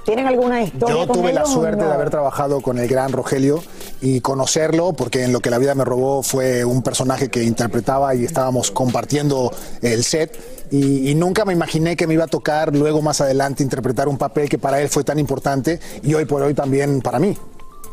¿Tienen 0.04 0.26
alguna 0.26 0.62
historia 0.62 0.96
Yo 0.96 1.06
con 1.06 1.18
tuve 1.18 1.32
la 1.32 1.40
ellos 1.42 1.52
suerte 1.52 1.82
no? 1.82 1.88
de 1.88 1.94
haber 1.94 2.08
trabajado 2.08 2.62
con 2.62 2.78
el 2.78 2.88
gran 2.88 3.12
Rogelio 3.12 3.62
y 4.00 4.20
conocerlo, 4.22 4.94
porque 4.94 5.24
en 5.24 5.32
lo 5.32 5.40
que 5.40 5.50
la 5.50 5.58
vida 5.58 5.74
me 5.74 5.84
robó 5.84 6.22
fue 6.22 6.64
un 6.64 6.82
personaje 6.82 7.28
que 7.28 7.42
interpretaba 7.44 8.14
y 8.14 8.24
estábamos 8.24 8.70
compartiendo 8.70 9.52
el 9.82 10.02
set. 10.02 10.38
Y, 10.70 11.10
y 11.10 11.14
nunca 11.14 11.44
me 11.44 11.52
imaginé 11.52 11.96
que 11.96 12.06
me 12.06 12.14
iba 12.14 12.24
a 12.24 12.28
tocar 12.28 12.74
luego 12.74 13.02
más 13.02 13.20
adelante 13.20 13.62
interpretar 13.62 14.08
un 14.08 14.16
papel 14.18 14.48
que 14.48 14.58
para 14.58 14.80
él 14.80 14.88
fue 14.88 15.02
tan 15.04 15.18
importante 15.18 15.80
y 16.02 16.14
hoy 16.14 16.24
por 16.24 16.42
hoy 16.42 16.54
también 16.54 17.00
para 17.00 17.18
mí. 17.18 17.36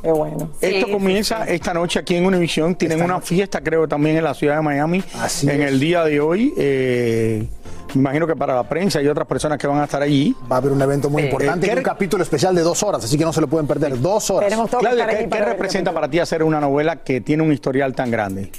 Qué 0.01 0.11
bueno. 0.11 0.51
Esto 0.61 0.91
comienza 0.91 1.43
esta 1.45 1.73
noche 1.73 1.99
aquí 1.99 2.15
en 2.15 2.25
Univisión. 2.25 2.75
Tienen 2.75 3.01
una 3.01 3.19
fiesta, 3.19 3.61
creo, 3.61 3.87
también 3.87 4.17
en 4.17 4.23
la 4.23 4.33
ciudad 4.33 4.57
de 4.57 4.61
Miami. 4.61 5.03
en 5.43 5.61
el 5.61 5.79
día 5.79 6.03
de 6.03 6.19
hoy. 6.19 6.53
eh, 6.55 7.47
me 7.93 8.01
imagino 8.01 8.27
que 8.27 8.35
para 8.35 8.53
la 8.53 8.63
prensa 8.63 9.01
y 9.01 9.07
otras 9.07 9.25
personas 9.27 9.57
que 9.57 9.65
van 9.65 9.79
a 9.79 9.85
estar 9.85 10.01
allí. 10.01 10.35
Va 10.51 10.57
a 10.57 10.59
haber 10.59 10.71
un 10.71 10.81
evento 10.81 11.09
muy 11.09 11.23
importante 11.23 11.67
y 11.67 11.69
un 11.77 11.83
capítulo 11.83 12.21
especial 12.21 12.53
de 12.53 12.61
dos 12.61 12.83
horas, 12.83 13.03
así 13.03 13.17
que 13.17 13.23
no 13.23 13.31
se 13.33 13.41
lo 13.41 13.47
pueden 13.47 13.65
perder. 13.65 13.99
Dos 13.99 14.29
horas. 14.29 14.53
Claudia, 14.79 15.07
¿qué, 15.07 15.27
qué 15.29 15.41
representa 15.45 15.91
para 15.93 16.09
ti 16.09 16.19
hacer 16.19 16.43
una 16.43 16.59
novela 16.59 16.97
que 16.97 17.21
tiene 17.21 17.43
un 17.43 17.51
historial 17.51 17.95
tan 17.95 18.11
grande? 18.11 18.51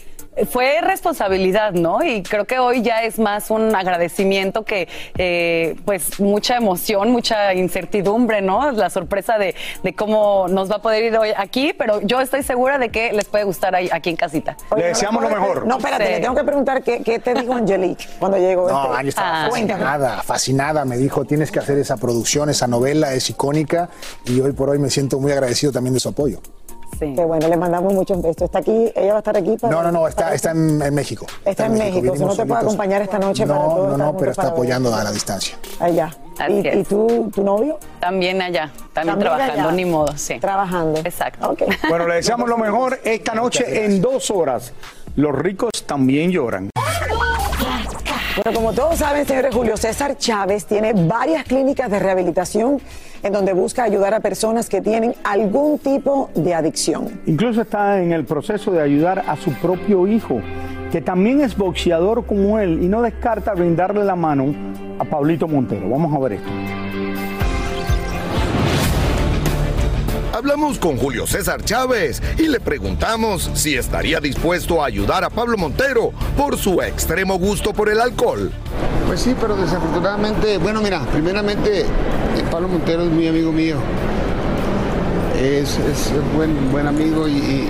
Fue 0.50 0.80
responsabilidad, 0.80 1.72
¿no? 1.72 2.02
Y 2.02 2.22
creo 2.22 2.44
que 2.44 2.58
hoy 2.58 2.82
ya 2.82 3.02
es 3.02 3.18
más 3.18 3.50
un 3.50 3.74
agradecimiento 3.74 4.64
que, 4.64 4.88
eh, 5.16 5.76
pues, 5.84 6.20
mucha 6.20 6.56
emoción, 6.56 7.10
mucha 7.10 7.54
incertidumbre, 7.54 8.40
¿no? 8.42 8.70
La 8.72 8.90
sorpresa 8.90 9.38
de, 9.38 9.54
de 9.82 9.92
cómo 9.94 10.46
nos 10.48 10.70
va 10.70 10.76
a 10.76 10.82
poder 10.82 11.04
ir 11.04 11.16
hoy 11.16 11.30
aquí, 11.36 11.72
pero 11.76 12.00
yo 12.02 12.20
estoy 12.20 12.42
segura 12.42 12.78
de 12.78 12.90
que 12.90 13.12
les 13.12 13.24
puede 13.26 13.44
gustar 13.44 13.74
ahí- 13.74 13.88
aquí 13.92 14.10
en 14.10 14.16
casita. 14.16 14.56
Oye, 14.70 14.92
No, 15.66 15.76
espérate, 15.78 16.06
Sí. 16.06 16.12
le 16.12 16.20
tengo 16.20 16.34
que 16.34 16.44
preguntar 16.44 16.82
qué, 16.82 17.02
qué 17.02 17.18
te 17.18 17.34
dijo 17.34 17.52
Angelique 17.54 18.04
cuando 18.18 18.38
llegó. 18.38 18.68
No, 18.68 18.94
este- 18.96 19.08
estaba 19.08 19.44
Ah, 19.44 19.48
fascinada, 19.50 20.22
fascinada. 20.22 20.84
Me 20.84 20.96
dijo, 20.96 21.24
tienes 21.24 21.50
que 21.50 21.58
hacer 21.58 21.78
esa 21.78 21.96
producción, 21.96 22.50
esa 22.50 22.66
novela, 22.66 23.14
es 23.14 23.30
icónica. 23.30 23.88
Y 24.24 24.40
hoy 24.40 24.52
por 24.52 24.70
hoy 24.70 24.78
me 24.78 24.90
siento 24.90 25.18
muy 25.18 25.32
agradecido 25.32 25.72
también 25.72 25.94
de 25.94 26.00
su 26.00 26.08
apoyo. 26.08 26.40
Qué 26.98 27.24
bueno, 27.24 27.48
le 27.48 27.56
mandamos 27.56 27.92
muchos 27.94 28.20
besos. 28.20 28.42
Está 28.42 28.58
aquí, 28.58 28.92
ella 28.94 29.10
va 29.12 29.16
a 29.16 29.18
estar 29.18 29.36
aquí 29.36 29.56
para. 29.56 29.74
No, 29.74 29.82
no, 29.82 29.92
no, 29.92 30.08
está, 30.08 30.34
está 30.34 30.50
en, 30.50 30.80
en 30.82 30.94
México. 30.94 31.26
Está 31.44 31.66
en 31.66 31.74
México, 31.74 32.16
si 32.16 32.24
no 32.24 32.34
te 32.34 32.44
puede 32.46 32.60
acompañar 32.60 33.02
esta 33.02 33.18
noche 33.18 33.46
para 33.46 33.58
No, 33.60 33.64
todos 33.66 33.76
no, 33.76 33.82
estar 33.84 33.98
no, 33.98 34.04
juntos 34.06 34.20
pero 34.20 34.30
está 34.32 34.42
para 34.42 34.52
ver. 34.54 34.58
apoyando 34.60 34.94
a 34.94 35.04
la 35.04 35.12
distancia. 35.12 35.56
Allá. 35.80 36.10
¿Y, 36.48 36.68
y 36.68 36.84
tú, 36.84 37.30
tu 37.34 37.42
novio? 37.42 37.78
También 37.98 38.40
allá, 38.40 38.70
también, 38.92 38.92
También 38.92 39.18
trabajando, 39.18 39.62
allá. 39.68 39.72
ni 39.72 39.84
modo, 39.84 40.16
sí. 40.16 40.38
Trabajando. 40.38 41.00
Exacto. 41.00 41.56
Bueno, 41.88 42.06
le 42.06 42.14
deseamos 42.16 42.48
lo 42.48 42.56
mejor 42.58 43.00
esta 43.04 43.34
noche 43.34 43.84
en 43.84 44.00
dos 44.00 44.30
horas. 44.30 44.72
Los 45.16 45.34
ricos 45.34 45.70
también 45.84 46.30
lloran. 46.30 46.70
Bueno, 48.44 48.56
como 48.56 48.72
todos 48.72 48.98
saben, 48.98 49.26
señores, 49.26 49.52
Julio 49.52 49.76
César 49.76 50.16
Chávez 50.16 50.64
tiene 50.64 50.92
varias 50.92 51.42
clínicas 51.42 51.90
de 51.90 51.98
rehabilitación 51.98 52.80
en 53.24 53.32
donde 53.32 53.52
busca 53.52 53.82
ayudar 53.82 54.14
a 54.14 54.20
personas 54.20 54.68
que 54.68 54.80
tienen 54.80 55.16
algún 55.24 55.80
tipo 55.80 56.30
de 56.36 56.54
adicción. 56.54 57.20
Incluso 57.26 57.62
está 57.62 58.00
en 58.00 58.12
el 58.12 58.24
proceso 58.24 58.70
de 58.70 58.80
ayudar 58.80 59.24
a 59.26 59.34
su 59.34 59.52
propio 59.54 60.06
hijo, 60.06 60.40
que 60.92 61.00
también 61.00 61.40
es 61.40 61.56
boxeador 61.56 62.26
como 62.26 62.60
él 62.60 62.80
y 62.80 62.86
no 62.86 63.02
descarta 63.02 63.54
brindarle 63.54 64.04
la 64.04 64.14
mano 64.14 64.54
a 65.00 65.04
Pablito 65.04 65.48
Montero. 65.48 65.90
Vamos 65.90 66.14
a 66.14 66.20
ver 66.20 66.34
esto. 66.34 66.48
Hablamos 70.38 70.78
con 70.78 70.96
Julio 70.98 71.26
César 71.26 71.64
Chávez 71.64 72.22
y 72.38 72.46
le 72.46 72.60
preguntamos 72.60 73.50
si 73.54 73.74
estaría 73.74 74.20
dispuesto 74.20 74.80
a 74.80 74.86
ayudar 74.86 75.24
a 75.24 75.30
Pablo 75.30 75.58
Montero 75.58 76.12
por 76.36 76.56
su 76.56 76.80
extremo 76.80 77.40
gusto 77.40 77.72
por 77.72 77.88
el 77.88 78.00
alcohol. 78.00 78.52
Pues 79.08 79.18
sí, 79.18 79.34
pero 79.40 79.56
desafortunadamente, 79.56 80.58
bueno, 80.58 80.80
mira, 80.80 81.00
primeramente, 81.12 81.80
eh, 81.80 81.86
Pablo 82.52 82.68
Montero 82.68 83.02
es 83.02 83.10
muy 83.10 83.26
amigo 83.26 83.50
mío. 83.50 83.78
Es, 85.42 85.76
es 85.76 86.12
buen, 86.36 86.70
buen 86.70 86.86
amigo 86.86 87.26
y, 87.26 87.68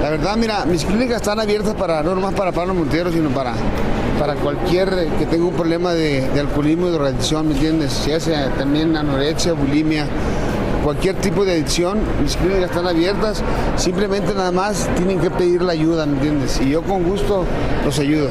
la 0.00 0.08
verdad, 0.08 0.38
mira, 0.38 0.64
mis 0.64 0.86
clínicas 0.86 1.16
están 1.16 1.40
abiertas 1.40 1.74
para, 1.74 2.02
no 2.02 2.14
nomás 2.14 2.32
para 2.32 2.52
Pablo 2.52 2.72
Montero, 2.72 3.12
sino 3.12 3.28
para, 3.28 3.52
para 4.18 4.34
cualquier 4.36 4.88
eh, 4.94 5.08
que 5.18 5.26
tenga 5.26 5.44
un 5.44 5.54
problema 5.54 5.92
de, 5.92 6.26
de 6.30 6.40
alcoholismo 6.40 6.88
y 6.88 6.92
drogadicción, 6.92 7.48
¿me 7.48 7.52
entiendes? 7.52 8.06
Ya 8.06 8.18
sea 8.18 8.48
también 8.54 8.96
anorexia, 8.96 9.52
bulimia, 9.52 10.06
cualquier 10.84 11.16
tipo 11.16 11.44
de 11.44 11.52
adicción, 11.52 11.98
mis 12.22 12.36
clínicas 12.36 12.70
están 12.70 12.86
abiertas, 12.86 13.42
simplemente 13.76 14.32
nada 14.34 14.52
más 14.52 14.88
tienen 14.96 15.20
que 15.20 15.30
pedir 15.30 15.62
la 15.62 15.72
ayuda, 15.72 16.06
¿me 16.06 16.14
entiendes? 16.14 16.60
Y 16.60 16.70
yo 16.70 16.82
con 16.82 17.02
gusto 17.04 17.44
los 17.84 17.98
ayudo. 17.98 18.28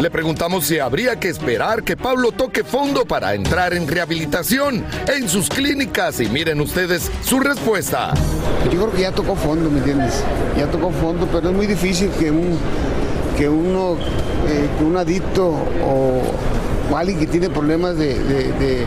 Le 0.00 0.10
preguntamos 0.10 0.66
si 0.66 0.80
habría 0.80 1.20
que 1.20 1.28
esperar 1.28 1.84
que 1.84 1.96
Pablo 1.96 2.32
toque 2.32 2.64
fondo 2.64 3.04
para 3.04 3.34
entrar 3.34 3.74
en 3.74 3.86
rehabilitación 3.86 4.84
en 5.06 5.28
sus 5.28 5.48
clínicas 5.48 6.18
y 6.20 6.28
miren 6.28 6.60
ustedes 6.60 7.10
su 7.24 7.38
respuesta. 7.38 8.12
Yo 8.64 8.70
creo 8.70 8.92
que 8.92 9.02
ya 9.02 9.12
tocó 9.12 9.36
fondo, 9.36 9.70
¿me 9.70 9.78
entiendes? 9.78 10.22
Ya 10.58 10.66
tocó 10.66 10.90
fondo, 10.90 11.28
pero 11.30 11.48
es 11.50 11.54
muy 11.54 11.66
difícil 11.66 12.10
que 12.18 12.30
un 12.30 12.58
que 13.38 13.48
uno, 13.48 13.96
eh, 14.48 14.68
que 14.78 14.84
un 14.84 14.96
adicto 14.96 15.46
o, 15.48 16.22
o 16.92 16.96
alguien 16.96 17.18
que 17.18 17.26
tiene 17.26 17.48
problemas 17.50 17.96
de, 17.96 18.18
de- 18.22 18.52
de 18.52 18.86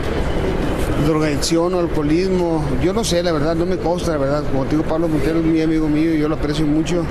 drogadicción 1.06 1.74
o 1.74 1.78
alcoholismo, 1.78 2.62
yo 2.82 2.92
no 2.92 3.04
sé, 3.04 3.22
la 3.22 3.32
verdad, 3.32 3.54
no 3.54 3.66
me 3.66 3.76
consta, 3.76 4.12
la 4.12 4.18
verdad. 4.18 4.44
Como 4.50 4.64
te 4.64 4.76
digo, 4.76 4.82
Pablo 4.82 5.08
Montero 5.08 5.38
es 5.38 5.44
muy 5.44 5.62
amigo 5.62 5.88
mío 5.88 6.14
y 6.14 6.18
yo 6.18 6.28
lo 6.28 6.34
aprecio 6.34 6.66
mucho. 6.66 7.04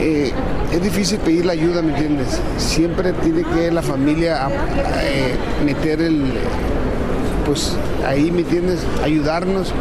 Eh, 0.00 0.32
es 0.72 0.82
difícil 0.82 1.18
pedir 1.18 1.46
la 1.46 1.52
ayuda, 1.52 1.82
¿me 1.82 1.92
entiendes? 1.92 2.40
Siempre 2.56 3.12
tiene 3.12 3.44
que 3.44 3.70
la 3.70 3.82
familia 3.82 4.48
eh, 5.02 5.34
meter 5.64 6.00
el, 6.00 6.24
pues 7.46 7.76
ahí, 8.06 8.30
¿me 8.30 8.40
entiendes? 8.40 8.80
Ayudarnos 9.04 9.72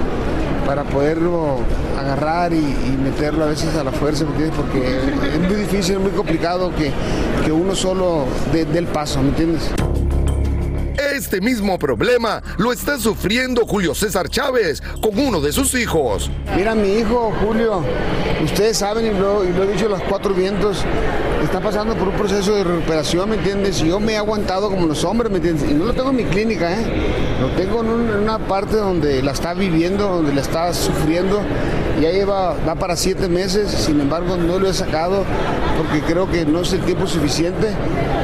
para 0.65 0.83
poderlo 0.83 1.59
agarrar 1.99 2.53
y, 2.53 2.61
meterlo 3.03 3.45
a 3.45 3.47
veces 3.47 3.75
a 3.75 3.83
la 3.83 3.91
fuerza, 3.91 4.25
¿me 4.25 4.31
entiendes? 4.31 4.57
Porque 4.57 4.97
es 5.33 5.39
muy 5.39 5.55
difícil, 5.55 5.95
es 5.95 6.01
muy 6.01 6.11
complicado 6.11 6.71
que, 6.75 6.91
que 7.43 7.51
uno 7.51 7.75
solo 7.75 8.25
dé 8.51 8.67
el 8.77 8.87
paso, 8.87 9.21
¿me 9.21 9.29
entiendes? 9.29 9.71
Este 11.21 11.39
mismo 11.39 11.77
problema 11.77 12.41
lo 12.57 12.73
está 12.73 12.97
sufriendo 12.97 13.67
Julio 13.67 13.93
César 13.93 14.27
Chávez 14.27 14.81
con 15.03 15.19
uno 15.19 15.39
de 15.39 15.51
sus 15.51 15.75
hijos. 15.75 16.31
Mira, 16.55 16.73
mi 16.73 16.93
hijo 16.95 17.31
Julio, 17.45 17.83
ustedes 18.43 18.79
saben 18.79 19.05
y 19.05 19.11
lo, 19.11 19.45
y 19.45 19.53
lo 19.53 19.63
he 19.65 19.73
dicho 19.73 19.87
los 19.87 20.01
cuatro 20.01 20.33
vientos, 20.33 20.83
está 21.43 21.59
pasando 21.59 21.95
por 21.95 22.07
un 22.09 22.13
proceso 22.15 22.55
de 22.55 22.63
recuperación, 22.63 23.29
¿me 23.29 23.35
entiendes? 23.35 23.79
Yo 23.79 23.99
me 23.99 24.13
he 24.13 24.17
aguantado 24.17 24.69
como 24.69 24.85
los 24.85 25.03
hombres, 25.03 25.31
¿me 25.31 25.37
entiendes? 25.37 25.69
Y 25.69 25.73
no 25.73 25.85
lo 25.85 25.93
tengo 25.93 26.09
en 26.11 26.15
mi 26.17 26.23
clínica, 26.25 26.71
¿eh? 26.71 26.85
Lo 27.41 27.47
tengo 27.49 27.81
en, 27.81 27.89
un- 27.89 28.09
en 28.09 28.19
una 28.19 28.37
parte 28.39 28.75
donde 28.77 29.21
la 29.23 29.31
está 29.31 29.53
viviendo, 29.53 30.07
donde 30.07 30.33
la 30.33 30.41
está 30.41 30.73
sufriendo. 30.73 31.41
Ya 31.99 32.09
lleva, 32.11 32.55
va 32.67 32.75
para 32.75 32.95
siete 32.95 33.27
meses, 33.27 33.69
sin 33.69 33.99
embargo 34.01 34.35
no 34.37 34.57
lo 34.59 34.67
he 34.69 34.73
sacado 34.73 35.23
porque 35.77 36.01
creo 36.01 36.29
que 36.29 36.45
no 36.45 36.61
es 36.61 36.73
el 36.73 36.81
tiempo 36.81 37.05
suficiente, 37.05 37.67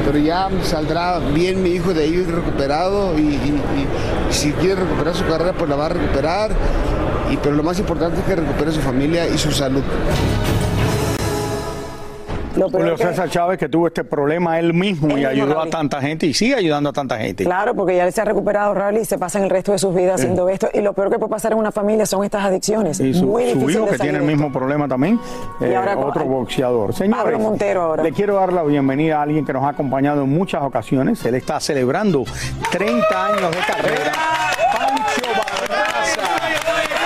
pero 0.04 0.18
ya 0.18 0.48
saldrá 0.64 1.18
bien 1.18 1.62
mi 1.62 1.70
hijo 1.70 1.92
de 1.94 2.04
ahí 2.04 2.22
recuperado 2.24 3.16
y, 3.18 3.22
y- 3.22 3.62
y 4.30 4.32
si 4.34 4.52
quiere 4.52 4.76
recuperar 4.76 5.14
su 5.14 5.24
carrera 5.26 5.52
pues 5.52 5.68
la 5.68 5.76
va 5.76 5.86
a 5.86 5.90
recuperar, 5.90 6.50
y, 7.30 7.36
pero 7.36 7.54
lo 7.54 7.62
más 7.62 7.78
importante 7.78 8.20
es 8.20 8.24
que 8.26 8.36
recupere 8.36 8.72
su 8.72 8.80
familia 8.80 9.28
y 9.28 9.36
su 9.38 9.50
salud. 9.52 9.82
Julio 12.66 12.96
César 12.96 13.28
Chávez 13.30 13.58
que 13.58 13.68
tuvo 13.68 13.86
este 13.86 14.04
problema 14.04 14.58
él 14.58 14.74
mismo 14.74 15.10
y 15.10 15.14
mismo, 15.14 15.28
ayudó 15.28 15.60
a 15.60 15.70
tanta 15.70 16.00
gente 16.00 16.26
y 16.26 16.34
sigue 16.34 16.54
ayudando 16.54 16.90
a 16.90 16.92
tanta 16.92 17.18
gente. 17.18 17.44
Claro, 17.44 17.74
porque 17.74 17.96
ya 17.96 18.06
él 18.06 18.12
se 18.12 18.20
ha 18.20 18.24
recuperado, 18.24 18.74
Raúl, 18.74 18.98
y 18.98 19.04
se 19.04 19.18
pasan 19.18 19.44
el 19.44 19.50
resto 19.50 19.72
de 19.72 19.78
sus 19.78 19.94
vidas 19.94 20.20
haciendo 20.20 20.48
esto. 20.48 20.68
Y 20.72 20.80
lo 20.80 20.92
peor 20.92 21.10
que 21.10 21.18
puede 21.18 21.30
pasar 21.30 21.52
en 21.52 21.58
una 21.58 21.72
familia 21.72 22.06
son 22.06 22.24
estas 22.24 22.44
adicciones. 22.44 23.00
Y 23.00 23.14
su, 23.14 23.26
Muy 23.26 23.52
su 23.52 23.70
hijo 23.70 23.86
que 23.86 23.98
tiene 23.98 24.18
el 24.18 24.24
mismo 24.24 24.52
problema 24.52 24.88
también, 24.88 25.20
eh, 25.60 25.76
ahora 25.76 25.96
otro 25.98 26.24
boxeador. 26.24 26.94
Señores, 26.94 27.22
Pablo 27.22 27.38
Montero 27.38 27.82
ahora. 27.82 28.02
le 28.02 28.12
quiero 28.12 28.34
dar 28.34 28.52
la 28.52 28.62
bienvenida 28.62 29.18
a 29.18 29.22
alguien 29.22 29.44
que 29.44 29.52
nos 29.52 29.64
ha 29.64 29.68
acompañado 29.68 30.24
en 30.24 30.30
muchas 30.30 30.62
ocasiones. 30.62 31.24
Él 31.24 31.34
está 31.34 31.60
celebrando 31.60 32.24
30 32.70 33.26
años 33.26 33.50
de 33.50 33.58
carrera. 33.66 34.12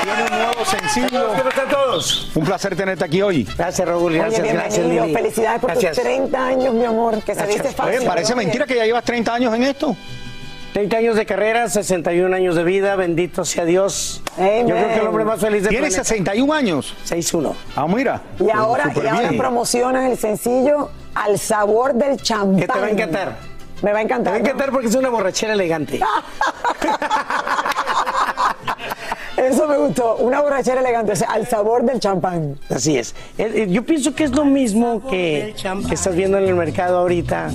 Tiene 0.03 0.23
un 0.25 0.39
nuevo 0.39 0.65
sencillo. 0.65 1.29
¿Cómo 1.37 1.49
están 1.49 1.69
todos? 1.69 2.31
Un 2.35 2.45
placer 2.45 2.75
tenerte 2.77 3.05
aquí 3.05 3.23
hoy. 3.23 3.47
Gracias, 3.57 3.87
Raúl. 3.87 4.13
Oye, 4.13 4.19
Gracias, 4.19 4.53
gracias. 4.53 4.87
Lili. 4.87 5.15
Felicidades 5.15 5.61
por 5.61 5.71
Gracias. 5.71 5.95
tus 5.95 6.03
30 6.05 6.47
años, 6.47 6.75
mi 6.75 6.85
amor, 6.85 7.23
que 7.23 7.35
se 7.35 7.47
dice 7.47 7.71
fácil. 7.73 7.99
Oye, 7.99 8.07
parece 8.07 8.31
¿no? 8.33 8.37
mentira 8.39 8.67
que 8.67 8.75
ya 8.77 8.85
llevas 8.85 9.05
30 9.05 9.35
años 9.35 9.55
en 9.55 9.63
esto. 9.65 9.97
30 10.73 10.97
años 10.97 11.17
de 11.17 11.27
carrera, 11.27 11.69
61 11.69 12.35
años 12.35 12.57
de 12.57 12.65
vida, 12.65 12.97
bendito 12.97 13.45
sea 13.45 13.67
Dios. 13.67 14.23
Amen. 14.39 14.67
Yo 14.67 14.75
creo 14.75 14.89
que 14.89 14.95
el 15.01 15.07
hombre 15.07 15.25
más 15.25 15.39
feliz 15.39 15.63
del 15.63 15.69
Tienes 15.71 15.91
planeta. 15.95 16.05
61 16.09 16.53
años. 16.55 16.95
6-1. 17.09 17.53
Ah, 17.77 17.87
mira. 17.87 18.23
Y 18.41 18.49
ahora, 18.51 18.91
y 18.95 19.07
ahora 19.07 19.29
promocionas 19.37 20.11
el 20.11 20.17
sencillo 20.19 20.91
Al 21.15 21.39
sabor 21.39 21.93
del 21.95 22.17
champán. 22.23 22.57
Que 22.59 22.67
te 22.67 22.79
va 22.79 22.87
a 22.87 22.91
encantar. 22.91 23.37
Me 23.83 23.93
va 23.93 23.99
a 23.99 24.01
Te 24.01 24.07
encantar. 24.07 24.33
va 24.33 24.37
a 24.37 24.41
encantar 24.41 24.71
porque 24.71 24.87
es 24.87 24.95
una 24.95 25.11
borrachera 25.11 25.53
elegante. 25.53 26.01
Eso 29.43 29.67
me 29.69 29.77
gustó. 29.77 30.17
Una 30.17 30.41
borrachera 30.41 30.81
elegante, 30.81 31.13
o 31.13 31.17
sea, 31.17 31.29
al 31.31 31.47
sabor 31.47 31.85
del 31.85 32.01
champán. 32.01 32.59
Así 32.71 32.97
es. 32.97 33.15
Eh, 33.39 33.53
eh, 33.55 33.67
Yo 33.71 33.85
pienso 33.85 34.15
que 34.15 34.25
es 34.25 34.31
lo 34.31 34.45
mismo 34.45 35.07
que, 35.09 35.55
que 35.89 35.95
estás 35.95 36.15
viendo 36.15 36.39
en 36.39 36.45
el 36.45 36.55
mercado 36.55 36.99
ahorita, 36.99 37.51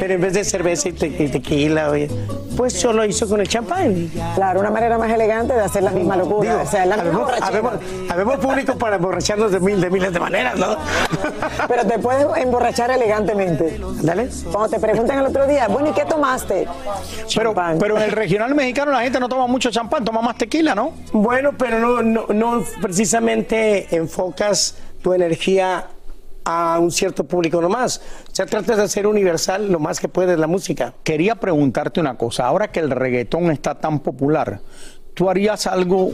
pero 0.00 0.14
en 0.14 0.20
vez 0.20 0.34
de 0.34 0.44
cerveza 0.44 0.88
y, 0.88 0.92
te- 0.92 1.06
y 1.06 1.28
tequila, 1.28 1.90
oye, 1.90 2.08
pues 2.56 2.72
solo 2.74 3.04
hizo 3.04 3.28
con 3.28 3.40
el 3.40 3.48
champán. 3.48 4.10
Claro, 4.34 4.60
una 4.60 4.70
manera 4.70 4.98
más 4.98 5.10
elegante 5.10 5.52
de 5.54 5.60
hacer 5.60 5.82
la 5.82 5.90
misma 5.90 6.16
locura. 6.16 6.50
Digo, 6.52 6.62
o 6.62 6.66
sea, 6.70 6.86
la 6.86 6.96
misma 6.96 7.10
habemos, 7.10 7.22
borrachera. 7.26 7.46
habemos- 7.48 8.10
habemos 8.10 8.36
público 8.38 8.78
para 8.78 8.96
emborracharnos 8.96 9.52
de, 9.52 9.60
mil, 9.60 9.80
de 9.80 9.90
miles 9.90 10.12
de 10.12 10.20
maneras, 10.20 10.56
¿no? 10.58 10.76
Pero 11.68 11.86
te 11.86 11.98
puedes 11.98 12.26
emborrachar 12.36 12.90
elegantemente. 12.90 13.80
Dale. 14.02 14.28
Cuando 14.50 14.68
te 14.70 14.80
preguntan 14.80 15.18
el 15.18 15.26
otro 15.26 15.46
día, 15.46 15.68
bueno, 15.68 15.90
¿y 15.90 15.92
qué 15.92 16.04
tomaste? 16.04 16.66
Pero, 17.34 17.50
Champán. 17.50 17.78
pero 17.78 17.96
en 17.96 18.02
el 18.04 18.12
regional 18.12 18.54
mexicano 18.54 18.92
la 18.92 19.00
gente 19.02 19.18
no 19.20 19.28
toma 19.28 19.46
mucho 19.46 19.70
champán, 19.70 20.04
toma 20.04 20.20
más 20.22 20.36
tequila, 20.36 20.74
¿no? 20.74 20.92
Bueno, 21.12 21.52
pero 21.58 21.78
no, 21.78 22.02
no, 22.02 22.26
no 22.28 22.64
precisamente 22.80 23.94
enfocas 23.94 24.76
tu 25.02 25.12
energía 25.12 25.88
a 26.44 26.78
un 26.78 26.90
cierto 26.90 27.24
público 27.24 27.60
nomás. 27.60 28.00
O 28.30 28.34
sea, 28.34 28.46
tratas 28.46 28.76
de 28.76 28.82
hacer 28.84 29.06
universal 29.06 29.70
lo 29.70 29.78
más 29.78 30.00
que 30.00 30.08
puedes 30.08 30.38
la 30.38 30.46
música. 30.46 30.94
Quería 31.04 31.34
preguntarte 31.36 32.00
una 32.00 32.16
cosa, 32.16 32.46
ahora 32.46 32.70
que 32.72 32.80
el 32.80 32.90
reggaetón 32.90 33.50
está 33.50 33.74
tan 33.76 34.00
popular, 34.00 34.60
¿tú 35.14 35.28
harías 35.28 35.66
algo 35.66 36.10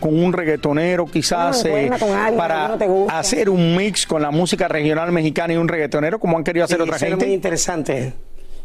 con 0.00 0.22
un 0.22 0.32
reggaetonero 0.32 1.06
quizás 1.06 1.64
No, 1.64 1.70
bueno, 1.70 1.96
eh, 1.96 1.98
con 1.98 2.10
alguien 2.10 2.32
que 2.34 2.38
para 2.38 2.76
no 2.76 3.06
hacer 3.08 3.48
un 3.50 3.76
mix 3.76 4.06
con 4.06 4.22
la 4.22 4.30
música 4.30 4.68
regional 4.68 5.10
mexicana 5.12 5.54
y 5.54 5.56
un 5.56 5.68
reggaetonero 5.68 6.20
como 6.20 6.36
han 6.36 6.44
querido 6.44 6.64
hacer 6.64 6.76
Sí, 6.76 6.82
otra 6.82 6.98
suena 6.98 7.12
gente? 7.12 7.26
muy 7.26 7.34
interesante. 7.34 8.12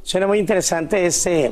Suena 0.03 0.27
muy 0.27 0.39
interesante 0.39 1.05
ese... 1.05 1.51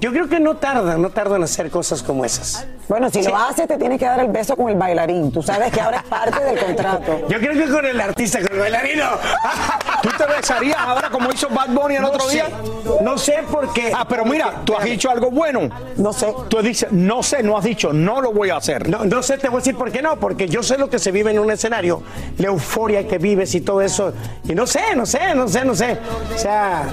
Yo 0.00 0.10
creo 0.12 0.28
que 0.28 0.38
no 0.40 0.56
tarda, 0.56 0.98
no 0.98 1.10
tarda 1.10 1.36
en 1.36 1.44
hacer 1.44 1.70
cosas 1.70 2.02
como 2.02 2.24
esas. 2.24 2.66
Bueno, 2.88 3.08
si 3.10 3.22
lo 3.22 3.34
haces, 3.36 3.66
te 3.66 3.76
tienes 3.78 3.98
que 3.98 4.04
dar 4.04 4.20
el 4.20 4.28
beso 4.28 4.56
con 4.56 4.68
el 4.68 4.76
bailarín. 4.76 5.32
Tú 5.32 5.42
sabes 5.42 5.72
que 5.72 5.80
ahora 5.80 5.98
es 5.98 6.02
parte 6.04 6.44
del 6.44 6.58
contrato. 6.58 7.20
Yo 7.28 7.38
creo 7.38 7.52
que 7.54 7.72
con 7.72 7.84
el 7.86 8.00
artista, 8.00 8.40
con 8.42 8.52
el 8.54 8.58
bailarino. 8.60 9.04
¿Tú 10.02 10.10
te 10.18 10.26
besarías 10.26 10.76
ahora 10.78 11.08
como 11.10 11.30
hizo 11.32 11.48
Bad 11.48 11.68
Bunny 11.70 11.96
el 11.96 12.02
No 12.02 12.08
otro 12.08 12.20
sé. 12.28 12.34
día? 12.34 12.48
No 13.00 13.16
sé 13.16 13.38
por 13.50 13.72
qué. 13.72 13.90
Ah, 13.94 14.06
pero 14.08 14.24
mira, 14.26 14.60
tú 14.64 14.76
has 14.76 14.84
dicho 14.84 15.10
algo 15.10 15.30
bueno. 15.30 15.68
No 15.96 16.12
sé. 16.12 16.34
Tú 16.48 16.60
dices, 16.60 16.92
no 16.92 17.22
sé, 17.22 17.42
no 17.42 17.56
has 17.56 17.64
dicho, 17.64 17.92
no 17.92 18.20
lo 18.20 18.32
voy 18.32 18.50
a 18.50 18.56
hacer. 18.56 18.88
No, 18.88 19.04
no 19.04 19.22
sé, 19.22 19.38
te 19.38 19.48
voy 19.48 19.56
a 19.56 19.60
decir 19.60 19.76
por 19.76 19.90
qué 19.90 20.02
no, 20.02 20.16
porque 20.16 20.46
yo 20.48 20.62
sé 20.62 20.76
lo 20.76 20.90
que 20.90 20.98
se 20.98 21.10
vive 21.10 21.30
en 21.30 21.38
un 21.38 21.50
escenario, 21.50 22.02
la 22.38 22.48
euforia 22.48 23.08
que 23.08 23.16
vives 23.18 23.54
y 23.54 23.62
todo 23.62 23.80
eso. 23.80 24.12
Y 24.44 24.54
no 24.54 24.66
sé, 24.66 24.94
no 24.94 25.06
sé, 25.06 25.34
no 25.34 25.48
sé, 25.48 25.64
no 25.64 25.74
sé. 25.74 25.96
O 26.34 26.38
sea, 26.38 26.84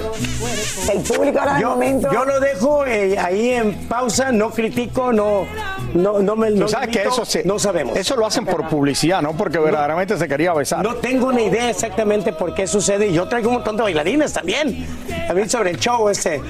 El 0.91 1.01
público 1.01 1.39
ahora 1.39 1.59
yo, 1.59 1.71
momento. 1.71 2.09
yo 2.13 2.23
lo 2.23 2.39
dejo 2.39 2.85
eh, 2.85 3.17
ahí 3.19 3.49
en 3.51 3.87
pausa, 3.89 4.31
no 4.31 4.51
critico, 4.51 5.11
no, 5.11 5.45
no, 5.93 6.19
no 6.19 6.35
me 6.35 6.49
no 6.51 6.67
sabes 6.67 6.89
que 6.89 7.03
eso 7.03 7.25
se, 7.25 7.43
no 7.43 7.59
sabemos. 7.59 7.97
Eso 7.97 8.15
lo 8.15 8.25
hacen 8.25 8.45
por 8.45 8.67
publicidad, 8.67 9.21
¿no? 9.21 9.33
Porque 9.33 9.59
verdaderamente 9.59 10.17
se 10.17 10.27
quería 10.27 10.53
besar. 10.53 10.83
No 10.83 10.95
tengo 10.95 11.27
una 11.27 11.41
idea 11.41 11.69
exactamente 11.69 12.33
por 12.33 12.53
qué 12.53 12.67
sucede. 12.67 13.07
y 13.07 13.13
Yo 13.13 13.27
traigo 13.27 13.49
un 13.49 13.55
montón 13.55 13.77
de 13.77 13.83
bailarines 13.83 14.33
también. 14.33 14.87
También 15.27 15.49
sobre 15.49 15.71
el 15.71 15.79
show 15.79 16.07
este. 16.09 16.41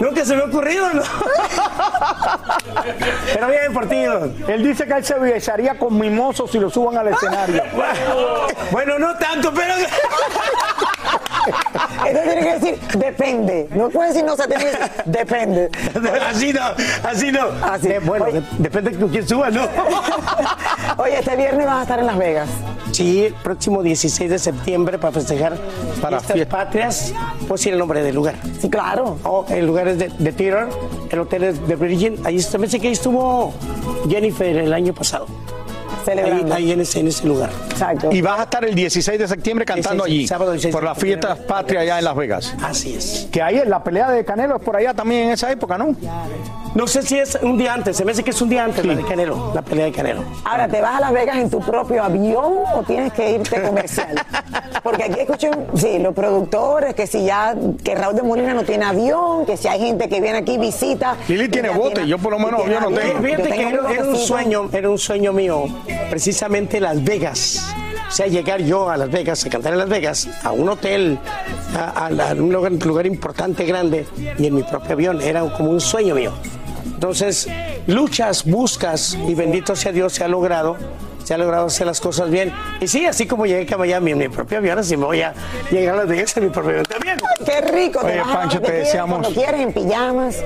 Nunca 0.00 0.24
se 0.24 0.34
me 0.34 0.42
ha 0.42 0.46
ocurrido, 0.46 0.92
¿no? 0.92 1.02
Pero 3.32 3.48
bien 3.48 3.72
por 3.72 3.88
ti. 3.88 3.96
Él 4.48 4.62
dice 4.64 4.86
que 4.86 4.94
él 4.94 5.04
se 5.04 5.18
besaría 5.18 5.78
con 5.78 5.98
mimosos 5.98 6.50
si 6.50 6.58
lo 6.58 6.68
suban 6.68 6.96
al 6.98 7.08
escenario. 7.08 7.62
Bueno, 8.70 8.98
no 8.98 9.16
tanto, 9.18 9.52
pero. 9.52 9.74
Eso 12.08 12.20
tiene 12.22 12.40
que 12.40 12.54
decir, 12.58 12.78
depende. 12.98 13.68
No 13.74 13.88
puede 13.90 14.08
decir 14.08 14.24
no 14.24 14.36
se 14.36 14.46
tiene 14.48 14.64
que 14.64 14.70
decir, 14.70 14.90
depende. 15.04 15.70
Así 16.30 16.52
no, 16.52 16.60
así 17.08 17.32
no. 17.32 17.46
Así. 17.62 17.88
Eh, 17.88 18.00
bueno, 18.04 18.26
Oye. 18.26 18.42
depende 18.58 18.90
de 18.90 19.06
quién 19.06 19.26
suba, 19.28 19.50
¿no? 19.50 19.62
Oye, 20.98 21.18
este 21.18 21.36
viernes 21.36 21.66
vas 21.66 21.78
a 21.78 21.82
estar 21.82 21.98
en 21.98 22.06
Las 22.06 22.18
Vegas. 22.18 22.48
Sí, 22.92 23.24
el 23.26 23.34
próximo 23.34 23.82
16 23.82 24.30
de 24.30 24.38
septiembre 24.38 24.98
para 24.98 25.12
festejar 25.12 25.56
Para 26.00 26.18
estas 26.18 26.32
fiesta. 26.32 26.56
patrias. 26.56 27.12
Puedo 27.40 27.54
decir 27.54 27.72
el 27.72 27.78
nombre 27.78 28.02
del 28.02 28.14
lugar. 28.14 28.34
Sí, 28.60 28.68
claro. 28.70 29.18
Oh, 29.24 29.44
el 29.48 29.66
lugar 29.66 29.88
es 29.88 29.98
de, 29.98 30.08
de 30.18 30.32
Theater, 30.32 30.68
el 31.10 31.18
hotel 31.18 31.44
es 31.44 31.66
de 31.66 31.76
Virgin. 31.76 32.16
Ahí 32.24 32.40
también 32.42 32.70
sé 32.70 32.78
que 32.80 32.86
ahí 32.88 32.92
estuvo 32.92 33.52
Jennifer 34.08 34.56
el 34.56 34.72
año 34.72 34.92
pasado. 34.94 35.26
Celebrando. 36.04 36.54
ahí 36.54 36.72
en, 36.72 36.80
ese, 36.80 37.00
en 37.00 37.08
ese 37.08 37.26
lugar. 37.26 37.50
Exacto. 37.70 38.10
Y 38.12 38.20
vas 38.20 38.40
a 38.40 38.42
estar 38.44 38.64
el 38.64 38.74
16 38.74 39.18
de 39.18 39.28
septiembre 39.28 39.64
cantando 39.64 40.04
Sí, 40.04 40.10
sí, 40.10 40.16
sí, 40.16 40.18
allí. 40.20 40.28
sábado 40.28 40.52
16 40.52 40.72
por 40.74 40.84
las 40.84 40.98
fiestas 40.98 41.38
patrias 41.38 41.82
allá 41.82 41.98
en 41.98 42.04
Las 42.04 42.16
Vegas. 42.16 42.54
Así 42.62 42.94
es. 42.94 43.28
Que 43.30 43.42
ahí 43.42 43.60
la 43.66 43.82
pelea 43.82 44.10
de 44.10 44.24
Canelo 44.24 44.56
es 44.56 44.62
por 44.62 44.76
allá 44.76 44.94
también 44.94 45.24
en 45.26 45.30
esa 45.30 45.50
época, 45.50 45.78
¿no? 45.78 45.94
No 46.74 46.86
sé 46.88 47.02
si 47.02 47.16
es 47.18 47.38
un 47.40 47.56
día 47.56 47.72
antes, 47.72 47.96
se 47.96 48.04
me 48.04 48.10
hace 48.12 48.24
que 48.24 48.30
es 48.30 48.42
un 48.42 48.48
día 48.48 48.64
antes 48.64 48.84
la 48.84 48.96
de 48.96 49.04
Canelo, 49.04 49.52
la 49.54 49.62
pelea 49.62 49.86
de 49.86 49.92
Canelo. 49.92 50.24
Ahora, 50.44 50.66
¿te 50.66 50.80
vas 50.80 50.96
a 50.96 51.00
Las 51.00 51.12
Vegas 51.12 51.36
en 51.36 51.48
tu 51.48 51.60
propio 51.60 52.02
avión 52.02 52.54
o 52.74 52.82
tienes 52.82 53.12
que 53.12 53.30
irte 53.32 53.62
comercial? 53.62 54.14
Porque 54.82 55.04
aquí 55.04 55.20
escucho, 55.20 55.50
sí, 55.76 55.98
los 55.98 56.12
productores, 56.14 56.94
que 56.94 57.06
si 57.06 57.24
ya, 57.24 57.54
que 57.82 57.94
Raúl 57.94 58.16
de 58.16 58.22
Molina 58.22 58.52
no 58.54 58.64
tiene 58.64 58.84
avión, 58.84 59.46
que 59.46 59.56
si 59.56 59.68
hay 59.68 59.78
gente 59.80 60.08
que 60.08 60.20
viene 60.20 60.38
aquí, 60.38 60.58
visita. 60.58 61.16
Lili 61.28 61.48
tiene 61.48 61.70
bote, 61.70 62.06
yo 62.06 62.18
por 62.18 62.32
lo 62.32 62.38
menos 62.38 62.60
y 62.60 62.62
tiene 62.64 62.76
avión 62.76 62.92
no 62.94 63.00
tengo. 63.00 63.22
Fíjate 63.22 63.42
Yo 63.42 63.48
que 63.50 63.56
tengo 63.56 63.70
era, 63.70 63.88
mi 63.88 63.94
era 63.94 64.04
un 64.04 64.16
sueño, 64.16 64.68
era 64.72 64.90
un 64.90 64.98
sueño 64.98 65.32
mío, 65.32 65.64
precisamente 66.10 66.80
Las 66.80 67.02
Vegas. 67.02 67.60
O 68.08 68.10
sea, 68.16 68.26
llegar 68.26 68.60
yo 68.62 68.88
a 68.90 68.96
Las 68.96 69.10
Vegas, 69.10 69.44
a 69.44 69.50
cantar 69.50 69.72
en 69.72 69.78
Las 69.80 69.88
Vegas, 69.88 70.28
a 70.44 70.52
un 70.52 70.68
hotel, 70.68 71.18
a, 71.76 72.06
a 72.06 72.10
la- 72.10 72.30
a 72.30 72.34
un 72.34 72.52
lugar, 72.52 72.72
lugar 72.72 73.06
importante, 73.06 73.64
grande, 73.64 74.06
y 74.38 74.46
en 74.46 74.54
mi 74.54 74.62
propio 74.62 74.92
avión. 74.92 75.20
Era 75.20 75.40
como 75.56 75.70
un 75.70 75.80
sueño 75.80 76.14
mío. 76.14 76.32
Entonces, 76.86 77.48
luchas, 77.86 78.44
buscas, 78.44 79.18
y 79.28 79.34
bendito 79.34 79.74
sea 79.74 79.90
Dios, 79.92 80.12
se 80.12 80.24
ha 80.24 80.28
logrado. 80.28 80.76
Se 81.24 81.32
ha 81.32 81.38
logrado 81.38 81.66
hacer 81.66 81.86
las 81.86 82.02
cosas 82.02 82.28
bien. 82.30 82.52
Y 82.82 82.86
sí, 82.86 83.06
así 83.06 83.26
como 83.26 83.46
llegué 83.46 83.72
a 83.74 83.78
Miami 83.78 84.10
en 84.10 84.18
mi 84.18 84.28
propio 84.28 84.58
avión, 84.58 84.78
así 84.78 84.94
me 84.94 85.06
voy 85.06 85.22
a 85.22 85.32
llegar 85.70 85.94
a 85.94 85.98
Las 86.00 86.08
Vegas 86.08 86.36
en 86.36 86.44
mi 86.44 86.50
propio 86.50 86.70
avión 86.72 86.84
también. 86.84 87.16
Qué 87.46 87.60
rico, 87.62 88.00
Oye, 88.04 88.20
Pancho, 88.30 88.60
te 88.60 88.72
deseamos- 88.72 89.20
Cuando 89.20 89.40
quieres, 89.40 89.60
en 89.62 89.72
pijamas, 89.72 90.36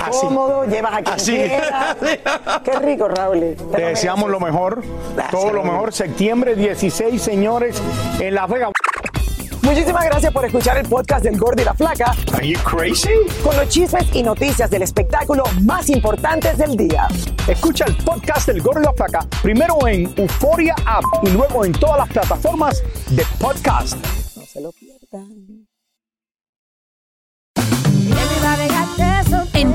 Así. 0.00 0.20
cómodo, 0.20 0.64
llevas 0.64 0.92
a 0.94 1.02
quien 1.02 1.14
Así. 1.14 2.18
Qué 2.64 2.78
rico, 2.80 3.08
Raúl. 3.08 3.56
Te 3.74 3.82
deseamos 3.82 4.30
lo 4.30 4.40
mejor, 4.40 4.82
todo 5.30 5.52
lo 5.52 5.62
mejor. 5.62 5.92
Septiembre 5.92 6.54
16, 6.54 7.20
señores, 7.20 7.82
en 8.20 8.34
Las 8.34 8.48
Vegas. 8.48 8.70
Muchísimas 9.62 10.04
gracias 10.06 10.32
por 10.32 10.44
escuchar 10.46 10.78
el 10.78 10.88
podcast 10.88 11.22
del 11.24 11.36
Gordo 11.36 11.60
y 11.60 11.64
la 11.64 11.74
Flaca 11.74 12.14
Are 12.32 12.48
you 12.48 12.58
crazy? 12.60 13.10
con 13.44 13.54
los 13.54 13.68
chismes 13.68 14.06
y 14.14 14.22
noticias 14.22 14.70
del 14.70 14.80
espectáculo 14.82 15.44
más 15.62 15.90
importantes 15.90 16.56
del 16.56 16.74
día. 16.74 17.06
Escucha 17.46 17.84
el 17.86 17.94
podcast 17.96 18.46
del 18.46 18.62
Gordo 18.62 18.80
y 18.80 18.84
la 18.84 18.92
Flaca 18.94 19.26
primero 19.42 19.86
en 19.86 20.10
Euforia 20.16 20.74
App 20.86 21.04
y 21.22 21.30
luego 21.30 21.66
en 21.66 21.72
todas 21.72 21.98
las 21.98 22.08
plataformas 22.08 22.82
de 23.10 23.26
podcast. 23.38 23.96
No 24.36 24.46
se 24.46 24.60
lo 24.62 24.72
pierdan. 24.72 25.66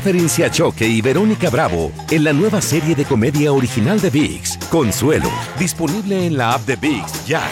Catherine 0.00 0.30
Siachoque 0.30 0.88
y 0.88 1.02
Verónica 1.02 1.50
Bravo 1.50 1.92
en 2.10 2.24
la 2.24 2.32
nueva 2.32 2.62
serie 2.62 2.94
de 2.94 3.04
comedia 3.04 3.52
original 3.52 4.00
de 4.00 4.08
VIX, 4.08 4.56
Consuelo, 4.70 5.28
disponible 5.58 6.24
en 6.26 6.38
la 6.38 6.54
app 6.54 6.64
de 6.64 6.76
VIX 6.76 7.26
ya. 7.26 7.42